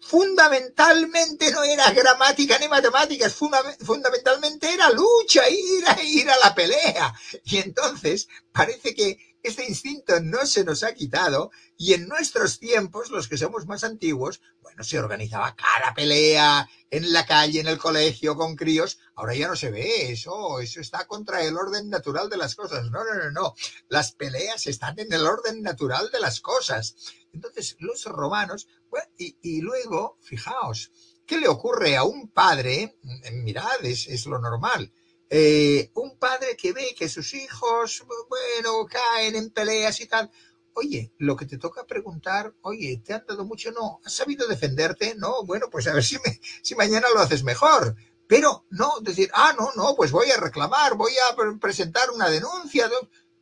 Fundamentalmente 0.00 1.50
no 1.50 1.64
era 1.64 1.90
gramática 1.90 2.58
ni 2.58 2.68
matemáticas, 2.68 3.34
fundamentalmente 3.34 4.72
era 4.72 4.90
lucha, 4.90 5.48
ir 5.48 5.84
a 5.88 6.00
ir 6.02 6.30
a 6.30 6.38
la 6.38 6.54
pelea. 6.54 7.14
Y 7.44 7.58
entonces 7.58 8.28
parece 8.52 8.94
que, 8.94 9.18
este 9.42 9.66
instinto 9.66 10.20
no 10.20 10.46
se 10.46 10.64
nos 10.64 10.82
ha 10.82 10.94
quitado 10.94 11.50
y 11.76 11.94
en 11.94 12.08
nuestros 12.08 12.58
tiempos, 12.58 13.10
los 13.10 13.28
que 13.28 13.38
somos 13.38 13.66
más 13.66 13.84
antiguos, 13.84 14.40
bueno, 14.60 14.82
se 14.82 14.98
organizaba 14.98 15.54
cada 15.54 15.94
pelea 15.94 16.68
en 16.90 17.12
la 17.12 17.24
calle, 17.24 17.60
en 17.60 17.68
el 17.68 17.78
colegio, 17.78 18.36
con 18.36 18.56
críos. 18.56 18.98
Ahora 19.14 19.34
ya 19.34 19.48
no 19.48 19.56
se 19.56 19.70
ve 19.70 20.10
eso, 20.10 20.60
eso 20.60 20.80
está 20.80 21.06
contra 21.06 21.42
el 21.42 21.56
orden 21.56 21.88
natural 21.88 22.28
de 22.28 22.36
las 22.36 22.54
cosas. 22.54 22.90
No, 22.90 23.04
no, 23.04 23.14
no, 23.14 23.30
no. 23.30 23.54
Las 23.88 24.12
peleas 24.12 24.66
están 24.66 24.98
en 24.98 25.12
el 25.12 25.24
orden 25.24 25.62
natural 25.62 26.10
de 26.12 26.20
las 26.20 26.40
cosas. 26.40 26.96
Entonces, 27.32 27.76
los 27.78 28.04
romanos, 28.04 28.68
bueno, 28.90 29.06
y, 29.18 29.36
y 29.42 29.60
luego, 29.60 30.18
fijaos, 30.20 30.90
¿qué 31.26 31.38
le 31.38 31.48
ocurre 31.48 31.96
a 31.96 32.02
un 32.02 32.28
padre? 32.30 32.98
Mirad, 33.32 33.84
es, 33.84 34.08
es 34.08 34.26
lo 34.26 34.38
normal 34.38 34.92
eh, 35.30 35.90
un 35.94 36.16
padre 36.18 36.56
que 36.56 36.72
ve 36.72 36.94
que 36.96 37.08
sus 37.08 37.34
hijos, 37.34 38.04
bueno, 38.28 38.86
caen 38.86 39.36
en 39.36 39.50
peleas 39.50 40.00
y 40.00 40.06
tal. 40.06 40.30
Oye, 40.74 41.12
lo 41.18 41.36
que 41.36 41.44
te 41.44 41.58
toca 41.58 41.84
preguntar, 41.84 42.54
oye, 42.62 43.02
¿te 43.04 43.12
han 43.12 43.26
dado 43.26 43.44
mucho? 43.44 43.72
No, 43.72 44.00
¿has 44.04 44.12
sabido 44.12 44.46
defenderte? 44.46 45.14
No, 45.16 45.44
bueno, 45.44 45.66
pues 45.70 45.86
a 45.88 45.92
ver 45.92 46.04
si, 46.04 46.16
me, 46.24 46.40
si 46.62 46.74
mañana 46.76 47.08
lo 47.12 47.20
haces 47.20 47.42
mejor. 47.42 47.96
Pero 48.28 48.66
no, 48.70 49.00
decir, 49.00 49.30
ah, 49.34 49.54
no, 49.58 49.70
no, 49.74 49.94
pues 49.96 50.12
voy 50.12 50.30
a 50.30 50.36
reclamar, 50.38 50.94
voy 50.94 51.12
a 51.12 51.58
presentar 51.58 52.10
una 52.10 52.28
denuncia. 52.28 52.88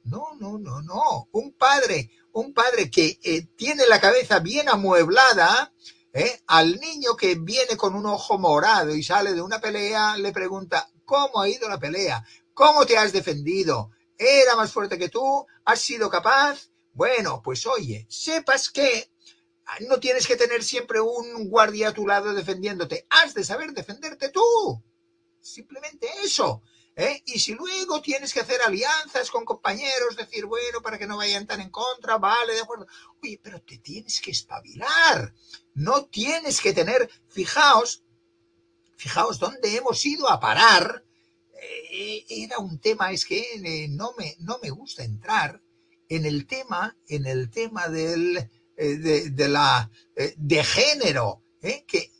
No, 0.05 0.35
no, 0.39 0.59
no, 0.59 0.81
no. 0.81 1.29
Un 1.33 1.53
padre, 1.53 2.11
un 2.33 2.55
padre 2.55 2.91
que 2.91 3.19
eh, 3.23 3.49
tiene 3.57 3.87
la 3.87 4.01
cabeza 4.01 4.39
bien 4.39 4.69
amueblada, 4.69 5.73
¿eh? 6.13 6.41
al 6.47 6.77
niño 6.77 7.17
que 7.17 7.35
viene 7.35 7.77
con 7.77 7.95
un 7.95 8.07
ojo 8.07 8.39
morado 8.39 8.95
y 8.95 9.03
sale 9.03 9.35
de 9.35 9.43
una 9.43 9.61
pelea, 9.61 10.17
le 10.17 10.33
pregunta, 10.33 10.89
¿Cómo 11.07 11.41
ha 11.41 11.49
ido 11.49 11.69
la 11.69 11.79
pelea? 11.79 12.23
¿Cómo 12.53 12.85
te 12.85 12.99
has 12.99 13.13
defendido? 13.13 13.91
¿Era 14.19 14.57
más 14.57 14.73
fuerte 14.73 14.99
que 14.99 15.09
tú? 15.09 15.47
¿Has 15.65 15.81
sido 15.81 16.11
capaz? 16.11 16.69
Bueno, 16.93 17.41
pues 17.43 17.65
oye, 17.67 18.07
sepas 18.11 18.69
que 18.71 19.13
no 19.89 20.01
tienes 20.01 20.27
que 20.27 20.37
tener 20.37 20.65
siempre 20.65 21.01
un 21.01 21.49
guardia 21.49 21.89
a 21.89 21.95
tu 21.95 22.07
lado 22.07 22.35
defendiéndote. 22.35 23.07
Has 23.09 23.35
de 23.35 23.45
saber 23.45 23.73
defenderte 23.73 24.31
tú. 24.31 24.83
Simplemente 25.41 26.09
eso. 26.25 26.63
¿eh? 26.97 27.23
Y 27.27 27.39
si 27.39 27.55
luego 27.55 28.01
tienes 28.01 28.33
que 28.33 28.41
hacer 28.41 28.61
alianzas 28.63 29.31
con 29.31 29.45
compañeros, 29.45 30.17
decir, 30.17 30.47
bueno, 30.47 30.81
para 30.83 30.99
que 30.99 31.07
no 31.07 31.19
vayan 31.19 31.47
tan 31.47 31.61
en 31.61 31.71
contra, 31.71 32.19
vale, 32.19 32.55
de 32.55 32.63
acuerdo. 32.63 32.87
Oye, 33.23 33.39
pero 33.41 33.61
te 33.63 33.79
tienes 33.79 34.21
que 34.21 34.33
espabilar. 34.33 35.33
No 35.75 36.07
tienes 36.07 36.61
que 36.61 36.73
tener, 36.73 37.09
fijaos, 37.29 38.03
fijaos 38.97 39.39
dónde 39.39 39.77
hemos 39.77 40.05
ido 40.05 40.29
a 40.29 40.41
parar. 40.41 41.05
Eh, 41.91 42.25
era 42.29 42.59
un 42.59 42.79
tema, 42.81 43.13
es 43.13 43.25
que 43.25 43.41
eh, 43.55 43.89
no, 43.89 44.13
me, 44.19 44.37
no 44.41 44.59
me 44.63 44.71
gusta 44.71 45.05
entrar 45.05 45.63
en 46.09 46.27
el 46.27 46.47
tema, 46.47 46.97
en 47.09 47.27
el 47.27 47.51
tema 47.51 47.89
del, 47.89 48.37
eh, 48.77 48.97
de, 48.97 49.49
la, 49.49 49.91
de 50.37 50.65
género, 50.65 51.43
que, 51.61 52.13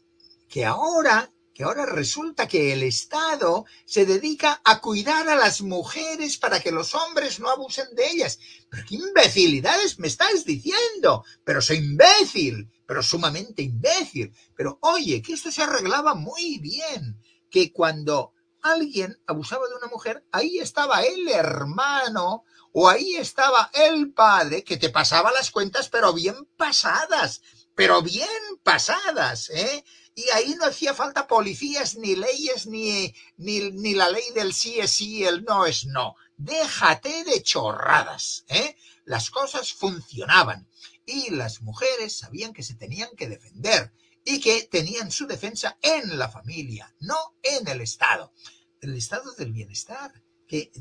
que 0.49 0.65
ahora 0.65 1.33
que 1.57 1.65
ahora 1.65 1.87
resulta 1.87 2.47
que 2.47 2.75
el 2.75 2.83
Estado 2.83 3.65
se 3.87 4.05
dedica 4.05 4.61
a 4.63 4.79
cuidar 4.83 5.27
a 5.31 5.37
las 5.37 5.63
mujeres 5.63 6.37
para 6.37 6.61
que 6.61 6.71
los 6.71 6.95
hombres 6.95 7.41
no 7.41 7.49
abusen 7.49 7.87
de 7.95 8.11
ellas. 8.11 8.39
Pero 8.69 8.85
qué 8.87 8.97
imbecilidades 8.97 9.99
me 9.99 10.09
estás 10.09 10.45
diciendo. 10.45 11.25
Pero 11.45 11.63
soy 11.63 11.79
imbécil, 11.79 12.71
pero 12.85 13.03
sumamente 13.03 13.63
imbécil. 13.63 14.35
Pero 14.55 14.79
oye, 14.83 15.23
que 15.23 15.33
esto 15.33 15.51
se 15.51 15.63
arreglaba 15.63 16.15
muy 16.15 16.59
bien, 16.59 17.19
que 17.49 17.73
cuando 17.73 18.35
alguien 18.61 19.19
abusaba 19.27 19.67
de 19.67 19.77
una 19.77 19.87
mujer, 19.87 20.27
ahí 20.33 20.59
estaba 20.59 21.05
el 21.05 21.27
hermano 21.27 22.45
o 22.73 22.87
ahí 22.87 23.17
estaba 23.17 23.71
el 23.73 24.13
padre 24.13 24.63
que 24.63 24.77
te 24.77 24.91
pasaba 24.91 25.33
las 25.33 25.51
cuentas, 25.51 25.89
pero 25.89 26.13
bien 26.13 26.37
pasadas, 26.59 27.41
pero 27.75 28.03
bien 28.03 28.29
pasadas, 28.63 29.49
¿eh? 29.49 29.85
Y 30.19 30.31
ahí 30.31 30.55
no 30.55 30.65
hacía 30.65 30.95
falta 30.95 31.27
policías, 31.27 31.97
ni 31.97 32.17
leyes, 32.17 32.67
ni, 32.67 33.15
ni, 33.37 33.95
la 33.95 34.09
ley 34.09 34.25
del 34.35 34.55
sí 34.55 34.81
es 34.81 34.93
sí, 34.93 35.23
el 35.23 35.45
no 35.45 35.67
es 35.67 35.85
no. 35.85 36.17
Déjate 36.39 37.23
de 37.25 37.43
chorradas, 37.43 38.47
¿eh? 38.49 38.77
Las 39.05 39.31
cosas 39.31 39.75
funcionaban 39.75 40.71
y 41.05 41.29
las 41.31 41.61
mujeres 41.61 42.17
sabían 42.17 42.55
que 42.55 42.63
se 42.63 42.77
tenían 42.77 43.11
que 43.15 43.29
defender 43.29 43.93
y 44.25 44.41
que 44.41 44.63
tenían 44.63 45.11
su 45.11 45.27
defensa 45.27 45.77
en 45.83 46.19
la 46.19 46.31
familia, 46.31 46.95
no 47.01 47.37
en 47.43 47.69
el 47.69 47.83
Estado. 47.83 48.33
El 48.81 48.97
Estado 48.97 49.35
del 49.35 49.53
bienestar, 49.53 50.25
que 50.49 50.73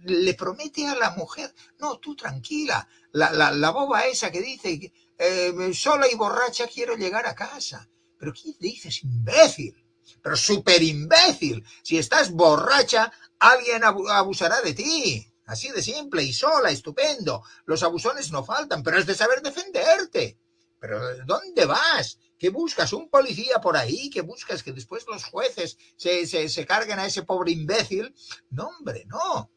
le 0.00 0.34
promete 0.34 0.88
a 0.88 0.96
la 0.96 1.12
mujer, 1.12 1.54
no, 1.78 1.98
tú 1.98 2.16
tranquila, 2.16 2.88
la, 3.12 3.30
la, 3.52 3.70
boba 3.70 4.06
esa 4.06 4.32
que 4.32 4.40
dice, 4.40 4.92
eh, 5.18 5.72
sola 5.72 6.08
y 6.10 6.16
borracha 6.16 6.66
quiero 6.66 6.96
llegar 6.96 7.28
a 7.28 7.36
casa. 7.36 7.88
¿Pero 8.22 8.34
qué 8.34 8.54
dices, 8.60 9.02
imbécil? 9.02 9.74
Pero 10.22 10.36
súper 10.36 10.80
imbécil. 10.80 11.64
Si 11.82 11.98
estás 11.98 12.30
borracha, 12.30 13.12
alguien 13.40 13.82
abusará 13.82 14.60
de 14.60 14.74
ti. 14.74 15.26
Así 15.46 15.72
de 15.72 15.82
simple 15.82 16.22
y 16.22 16.32
sola, 16.32 16.70
estupendo. 16.70 17.42
Los 17.64 17.82
abusones 17.82 18.30
no 18.30 18.44
faltan, 18.44 18.84
pero 18.84 18.96
es 18.96 19.06
de 19.06 19.16
saber 19.16 19.42
defenderte. 19.42 20.38
Pero 20.78 21.00
¿dónde 21.26 21.66
vas? 21.66 22.20
¿Qué 22.38 22.50
buscas? 22.50 22.92
¿Un 22.92 23.10
policía 23.10 23.60
por 23.60 23.76
ahí? 23.76 24.08
¿Qué 24.08 24.20
buscas? 24.20 24.62
¿Que 24.62 24.72
después 24.72 25.04
los 25.08 25.24
jueces 25.24 25.76
se, 25.96 26.24
se, 26.24 26.48
se 26.48 26.64
carguen 26.64 27.00
a 27.00 27.06
ese 27.06 27.24
pobre 27.24 27.50
imbécil? 27.50 28.14
No, 28.50 28.68
hombre, 28.68 29.04
no. 29.06 29.50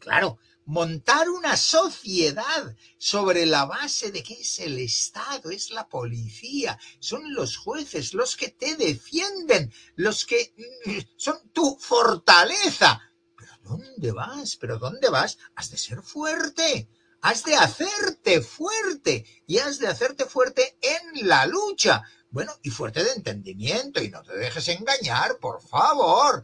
Claro, 0.00 0.40
montar 0.64 1.28
una 1.28 1.56
sociedad 1.56 2.76
sobre 2.98 3.46
la 3.46 3.64
base 3.64 4.10
de 4.12 4.22
que 4.22 4.34
es 4.34 4.60
el 4.60 4.78
Estado, 4.78 5.50
es 5.50 5.70
la 5.70 5.88
policía, 5.88 6.78
son 7.00 7.34
los 7.34 7.56
jueces 7.56 8.14
los 8.14 8.36
que 8.36 8.48
te 8.48 8.76
defienden, 8.76 9.72
los 9.96 10.24
que 10.24 10.54
mm, 10.86 10.98
son 11.16 11.50
tu 11.52 11.76
fortaleza. 11.80 13.00
¿Pero 13.36 13.52
dónde 13.62 14.12
vas? 14.12 14.56
¿Pero 14.56 14.78
dónde 14.78 15.08
vas? 15.08 15.38
Has 15.54 15.70
de 15.70 15.78
ser 15.78 16.02
fuerte, 16.02 16.88
has 17.20 17.44
de 17.44 17.54
hacerte 17.56 18.40
fuerte 18.40 19.24
y 19.46 19.58
has 19.58 19.78
de 19.78 19.88
hacerte 19.88 20.26
fuerte 20.26 20.78
en 20.80 21.26
la 21.28 21.46
lucha. 21.46 22.02
Bueno, 22.32 22.52
y 22.62 22.70
fuerte 22.70 23.04
de 23.04 23.12
entendimiento 23.12 24.02
y 24.02 24.08
no 24.08 24.22
te 24.22 24.34
dejes 24.34 24.66
engañar, 24.68 25.36
por 25.38 25.60
favor. 25.60 26.42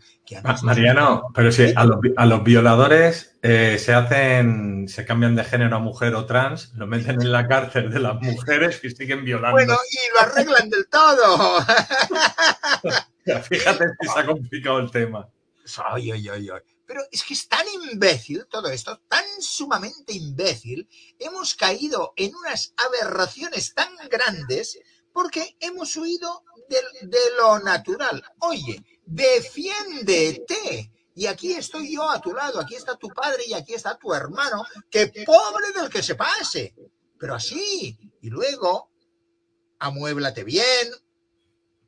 Mariano, 0.63 1.31
pero 1.35 1.51
si 1.51 1.73
a 1.75 1.85
los, 2.27 2.45
violadores 2.45 3.39
eh, 3.41 3.79
se 3.79 3.95
hacen, 3.95 4.87
se 4.87 5.07
cambian 5.07 5.35
de 5.35 5.45
género 5.45 5.77
a 5.77 5.79
mujer 5.79 6.15
o 6.15 6.27
trans, 6.27 6.75
lo 6.75 6.87
meten 6.87 7.23
en 7.23 7.33
la 7.33 7.49
cárcel 7.49 7.91
de 7.91 8.01
las 8.01 8.21
mujeres 8.21 8.79
y 8.85 8.91
siguen 8.91 9.25
violando. 9.25 9.57
Bueno, 9.57 9.79
y 9.91 10.15
lo 10.15 10.21
arreglan 10.21 10.69
del 10.69 10.87
todo. 10.89 11.65
Fíjate 13.49 13.85
si 13.99 14.09
se 14.09 14.21
ha 14.21 14.27
complicado 14.27 14.81
el 14.81 14.91
tema. 14.91 15.27
Ay, 15.91 16.11
ay, 16.11 16.29
ay, 16.29 16.49
ay. 16.51 16.61
Pero 16.85 17.01
es 17.11 17.23
que 17.23 17.33
es 17.33 17.49
tan 17.49 17.67
imbécil 17.91 18.47
todo 18.51 18.69
esto, 18.69 19.01
tan 19.09 19.25
sumamente 19.41 20.13
imbécil, 20.13 20.87
hemos 21.19 21.55
caído 21.55 22.13
en 22.17 22.35
unas 22.35 22.75
aberraciones 22.77 23.75
tan 23.75 23.89
grandes 24.11 24.79
porque 25.13 25.57
hemos 25.61 25.97
huido 25.97 26.45
de, 26.69 27.19
lo 27.37 27.59
natural. 27.61 28.23
Oye, 28.41 28.83
defiéndete. 29.05 30.93
Y 31.15 31.27
aquí 31.27 31.53
estoy 31.53 31.95
yo 31.95 32.09
a 32.09 32.21
tu 32.21 32.33
lado, 32.33 32.61
aquí 32.61 32.77
está 32.77 32.97
tu 32.97 33.09
padre 33.09 33.43
y 33.47 33.55
aquí 33.55 33.75
está 33.75 33.99
tu 33.99 34.15
hermano, 34.15 34.65
que 34.89 35.09
pobre 35.27 35.73
del 35.75 35.91
que 35.91 36.03
se 36.03 36.15
pase. 36.15 36.75
Pero 37.19 37.35
así, 37.35 37.99
y 38.21 38.31
luego, 38.31 38.93
amuéblate 39.81 40.45
bien, 40.45 40.89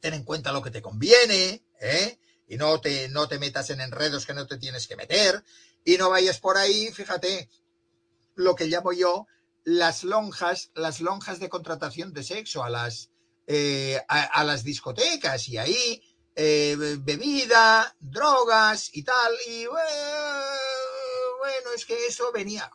ten 0.00 0.14
en 0.14 0.24
cuenta 0.24 0.50
lo 0.50 0.62
que 0.62 0.72
te 0.72 0.82
conviene, 0.82 1.62
¿eh? 1.80 2.18
Y 2.48 2.56
no 2.56 2.80
te, 2.80 3.08
no 3.08 3.28
te 3.28 3.38
metas 3.38 3.70
en 3.70 3.80
enredos 3.80 4.26
que 4.26 4.34
no 4.34 4.48
te 4.48 4.58
tienes 4.58 4.88
que 4.88 4.96
meter, 4.96 5.44
y 5.84 5.96
no 5.96 6.10
vayas 6.10 6.40
por 6.40 6.56
ahí, 6.56 6.90
fíjate, 6.90 7.48
lo 8.34 8.56
que 8.56 8.66
llamo 8.66 8.92
yo 8.92 9.26
las 9.64 10.04
lonjas, 10.04 10.70
las 10.74 11.00
lonjas 11.00 11.40
de 11.40 11.48
contratación 11.48 12.12
de 12.12 12.22
sexo, 12.22 12.62
a 12.64 12.70
las, 12.70 13.10
eh, 13.46 14.00
a, 14.08 14.44
las 14.44 14.64
discotecas 14.64 15.48
y 15.48 15.58
ahí 15.58 16.02
eh, 16.34 16.76
bebida, 17.00 17.94
drogas 17.98 18.90
y 18.92 19.02
tal. 19.02 19.32
Y 19.48 19.66
bueno, 19.66 19.82
es 21.74 21.84
que 21.84 22.06
eso 22.06 22.32
venía. 22.32 22.70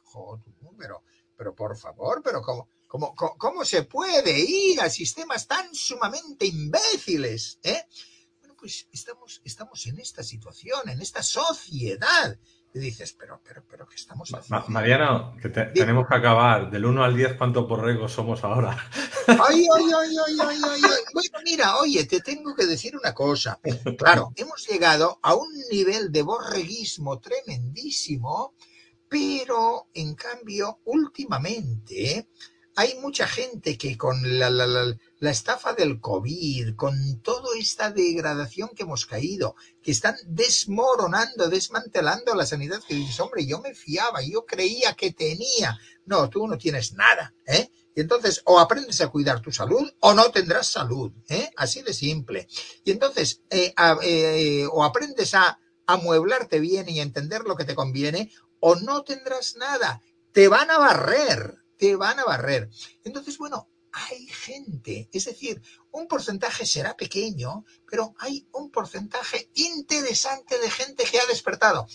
pero, 0.78 1.04
pero 1.38 1.56
por 1.56 1.78
favor, 1.78 2.22
pero 2.24 2.42
¿cómo, 2.42 2.70
cómo, 2.88 3.16
cómo 3.16 3.66
se 3.66 3.84
puede 3.84 4.40
ir 4.40 4.82
a 4.82 4.90
sistemas 4.90 5.48
tan 5.48 5.74
sumamente 5.74 6.46
imbéciles? 6.46 7.60
¿eh? 7.64 7.86
Bueno, 8.40 8.56
pues 8.58 8.88
estamos, 8.92 9.42
estamos 9.44 9.86
en 9.88 10.00
esta 10.00 10.24
situación, 10.24 10.90
en 10.90 11.02
esta 11.02 11.24
sociedad 11.24 12.38
y 12.76 12.80
dices, 12.80 13.16
pero, 13.18 13.40
pero, 13.48 13.64
pero, 13.70 13.88
¿qué 13.88 13.96
estamos 13.96 14.30
haciendo? 14.34 14.68
Mariano, 14.68 15.38
que 15.42 15.48
tenemos 15.48 16.06
que 16.10 16.16
acabar. 16.16 16.70
Del 16.70 16.84
1 16.84 17.06
al 17.06 17.16
10, 17.16 17.36
¿cuánto 17.36 17.66
borregos 17.66 18.12
somos 18.12 18.44
ahora? 18.44 18.78
Ay, 19.28 19.66
ay, 19.78 19.86
ay, 19.98 20.16
ay, 20.28 20.38
ay, 20.46 20.62
ay, 20.62 20.82
Bueno, 21.14 21.40
mira, 21.46 21.78
oye, 21.78 22.04
te 22.04 22.20
tengo 22.20 22.54
que 22.54 22.66
decir 22.66 22.98
una 22.98 23.14
cosa. 23.14 23.62
Claro, 23.98 24.34
hemos 24.36 24.68
llegado 24.68 25.20
a 25.22 25.36
un 25.36 25.48
nivel 25.72 26.12
de 26.12 26.22
borreguismo 26.24 27.18
tremendísimo, 27.20 28.56
Pero, 29.08 29.88
en 29.94 30.14
cambio, 30.16 30.82
últimamente 30.84 32.28
hay 32.76 32.96
mucha 33.00 33.28
gente 33.28 33.78
que 33.78 33.98
con 33.98 34.38
la, 34.38 34.50
la, 34.50 34.68
la, 34.68 34.98
la, 35.20 35.32
estafa 35.32 35.74
del 35.74 36.02
COVID, 36.02 36.76
con 36.76 37.22
toda 37.22 37.58
esta 37.58 37.90
degradación 37.90 38.70
que 38.76 38.84
hemos 38.84 39.06
caído, 39.06 39.56
que 39.82 39.92
están 39.92 40.16
desmoronando, 40.26 41.48
desmantelando 41.48 42.36
la 42.36 42.46
sanidad, 42.46 42.82
que 42.86 42.96
dices, 42.96 43.20
hombre, 43.22 43.46
yo 43.46 43.62
me 43.62 43.74
fiaba, 43.74 44.22
yo 44.22 44.46
creía 44.46 44.94
que 44.94 45.12
tenía. 45.14 45.78
No, 46.06 46.30
tú 46.30 46.48
no 46.48 46.58
tienes 46.58 46.94
nada, 46.94 47.34
¿eh? 47.48 47.70
Y 47.96 48.02
entonces, 48.02 48.42
o 48.44 48.60
aprendes 48.60 49.00
a 49.00 49.08
cuidar 49.08 49.40
tu 49.40 49.54
salud 49.54 49.90
o 50.02 50.14
no 50.14 50.30
tendrás 50.30 50.68
salud, 50.68 51.14
¿eh? 51.30 51.50
Así 51.56 51.82
de 51.82 51.94
simple. 51.94 52.48
Y 52.84 52.92
entonces, 52.92 53.42
eh, 53.50 53.74
eh, 54.04 54.68
o 54.70 54.84
aprendes 54.84 55.34
a 55.34 55.60
amueblarte 55.88 56.60
bien 56.60 56.90
y 56.90 57.00
entender 57.00 57.44
lo 57.44 57.56
que 57.56 57.64
te 57.64 57.76
conviene, 57.76 58.32
o 58.60 58.76
no 58.76 59.04
tendrás 59.04 59.56
nada. 59.56 60.02
Te 60.34 60.50
van 60.50 60.70
a 60.72 60.78
barrer, 60.78 61.65
te 61.78 61.96
van 61.96 62.20
a 62.20 62.26
barrer. 62.26 62.70
Entonces, 63.04 63.38
bueno, 63.38 63.70
hay 63.92 64.28
gente, 64.28 65.10
es 65.12 65.26
decir, 65.26 65.62
un 65.92 66.08
porcentaje 66.08 66.66
será 66.66 66.98
pequeño, 66.98 67.64
pero 67.90 68.14
hay 68.20 68.46
un 68.52 68.70
porcentaje 68.70 69.50
interesante 69.54 70.60
de 70.60 70.70
gente 70.70 71.06
que 71.06 71.20
ha 71.20 71.26
despertado. 71.28 71.88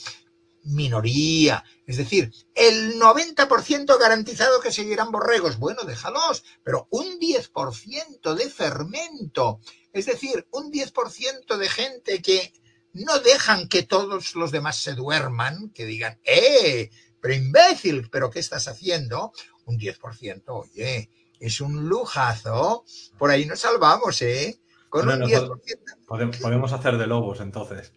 Minoría, 0.63 1.63
es 1.87 1.99
decir, 1.99 2.33
el 2.55 2.99
90% 2.99 3.99
garantizado 3.99 4.61
que 4.61 4.73
seguirán 4.73 5.11
borregos. 5.11 5.59
Bueno, 5.59 5.85
déjalos, 5.85 6.45
pero 6.63 6.87
un 6.91 7.19
10% 7.19 8.35
de 8.35 8.51
fermento, 8.51 9.61
es 9.93 10.07
decir, 10.07 10.47
un 10.53 10.73
10% 10.73 11.57
de 11.57 11.69
gente 11.69 12.23
que 12.23 12.53
no 12.93 13.19
dejan 13.21 13.69
que 13.69 13.83
todos 13.83 14.35
los 14.35 14.51
demás 14.51 14.77
se 14.79 14.95
duerman, 14.95 15.71
que 15.71 15.85
digan, 15.85 16.19
¡eh! 16.25 16.91
Pero 17.21 17.35
imbécil, 17.35 18.09
¿pero 18.11 18.31
qué 18.31 18.39
estás 18.41 18.67
haciendo? 18.69 19.33
Un 19.67 19.79
10%, 19.79 20.43
oye, 20.49 21.11
es 21.39 21.61
un 21.61 21.89
lujazo. 21.89 22.85
Por 23.19 23.31
ahí 23.31 23.47
nos 23.47 23.61
salvamos, 23.61 24.21
¿eh? 24.23 24.59
Con 24.89 25.07
Bueno, 25.07 25.25
un 25.25 25.31
nosotros 25.31 25.59
10%. 25.61 26.07
Podemos, 26.07 26.37
podemos 26.39 26.73
hacer 26.73 26.99
de 26.99 27.07
lobos 27.07 27.41
entonces. 27.41 27.93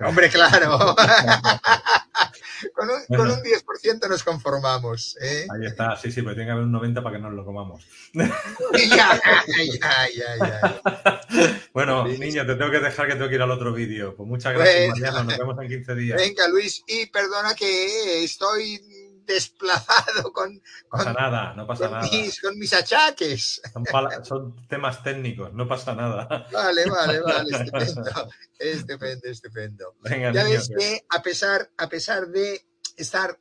Hombre, 0.00 0.28
claro. 0.30 0.78
con, 2.74 2.88
un, 2.88 3.16
con 3.16 3.30
un 3.30 3.42
10% 3.42 4.08
nos 4.08 4.22
conformamos, 4.22 5.16
¿eh? 5.20 5.46
Ahí 5.50 5.66
está, 5.66 5.96
sí, 5.96 6.12
sí, 6.12 6.22
pero 6.22 6.34
tiene 6.36 6.46
que 6.46 6.52
haber 6.52 6.64
un 6.64 6.72
90 6.72 7.02
para 7.02 7.16
que 7.16 7.22
nos 7.22 7.32
lo 7.32 7.44
comamos. 7.44 7.84
Ya, 8.14 9.20
ya, 9.48 10.08
ya, 10.14 10.36
ya. 10.38 10.80
Bueno, 11.74 12.06
Sí. 12.08 12.18
niño, 12.18 12.46
te 12.46 12.54
tengo 12.54 12.70
que 12.70 12.80
dejar 12.80 13.06
que 13.06 13.14
tengo 13.14 13.28
que 13.28 13.34
ir 13.34 13.42
al 13.42 13.50
otro 13.50 13.72
vídeo. 13.72 14.14
Pues 14.16 14.28
muchas 14.28 14.54
gracias, 14.54 14.90
Bueno. 14.90 14.94
Mariano. 15.06 15.24
Nos 15.30 15.38
vemos 15.38 15.62
en 15.62 15.68
15 15.68 15.94
días. 15.96 16.16
Venga, 16.20 16.48
Luis, 16.48 16.82
y 16.86 17.06
perdona 17.06 17.54
que 17.54 18.24
estoy 18.24 18.80
desplazado 19.28 20.32
con, 20.32 20.54
No 20.54 20.60
pasa 20.90 21.04
con, 21.04 21.12
nada, 21.22 21.54
no 21.54 21.66
pasa 21.66 21.84
con 21.88 21.92
nada. 21.98 22.08
mis, 22.10 22.40
con 22.40 22.58
mis 22.58 22.72
achaques. 22.72 23.62
Son, 23.72 23.84
pala- 23.84 24.24
son 24.24 24.66
temas 24.66 25.02
técnicos, 25.04 25.52
no 25.54 25.68
pasa 25.68 25.94
nada. 25.94 26.48
Vale, 26.52 26.90
vale, 26.90 27.20
vale, 27.20 27.56
estupendo, 27.56 28.28
estupendo, 28.58 29.28
estupendo. 29.28 29.94
Venga, 30.00 30.32
Ya 30.32 30.42
niño, 30.44 30.56
ves 30.58 30.68
que- 30.76 31.04
a 31.10 31.22
pesar, 31.22 31.70
a 31.76 31.88
pesar 31.88 32.26
de 32.28 32.66
estar 32.96 33.38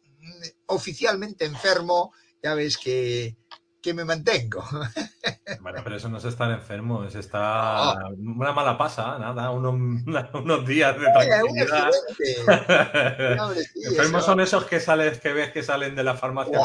oficialmente 0.67 1.45
enfermo, 1.45 2.13
ya 2.43 2.53
ves 2.53 2.77
que, 2.77 3.35
que 3.81 3.93
me 3.93 4.05
mantengo. 4.05 4.63
Bueno, 5.61 5.81
pero 5.83 5.95
eso 5.97 6.09
no 6.09 6.17
es 6.17 6.25
estar 6.25 6.49
enfermo, 6.51 7.03
es 7.03 7.15
estar 7.15 7.95
una 8.17 8.51
mala 8.51 8.77
pasa, 8.77 9.17
nada, 9.19 9.49
unos, 9.51 9.73
unos 10.33 10.65
días 10.65 10.95
de 10.99 11.05
tranquilidad. 11.11 11.91
sí, 12.17 12.35
Enfermos 13.85 14.21
eso. 14.21 14.31
son 14.31 14.39
esos 14.41 14.65
que 14.65 14.79
sales, 14.79 15.19
que 15.19 15.33
ves 15.33 15.51
que 15.51 15.63
salen 15.63 15.95
de 15.95 16.03
la 16.03 16.15
farmacia. 16.15 16.59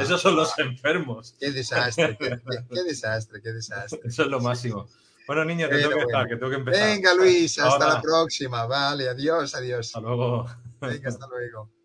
Esos 0.00 0.20
son 0.20 0.36
los 0.36 0.58
enfermos. 0.58 1.34
Qué 1.38 1.50
desastre, 1.52 2.16
qué, 2.18 2.30
qué- 2.30 2.64
qué 2.70 2.82
desastre, 2.84 3.40
qué 3.42 3.52
desastre. 3.52 4.00
Eso 4.04 4.22
es 4.22 4.28
lo 4.28 4.40
máximo. 4.40 4.86
Bueno, 5.26 5.44
niño, 5.44 5.68
te 5.68 5.76
tengo 5.78 5.90
que 5.90 6.04
bueno. 6.04 6.26
que 6.28 6.36
tengo 6.36 6.50
que 6.50 6.56
empezar. 6.56 6.86
Venga, 6.88 7.14
Luis, 7.14 7.58
hasta 7.58 7.72
Ahora. 7.84 7.94
la 7.96 8.00
próxima. 8.02 8.64
Vale, 8.66 9.08
adiós, 9.10 9.54
adiós. 9.54 9.86
Hasta 9.88 10.00
luego. 10.00 10.46
Venga, 10.80 11.08
hasta 11.10 11.26
luego. 11.26 11.68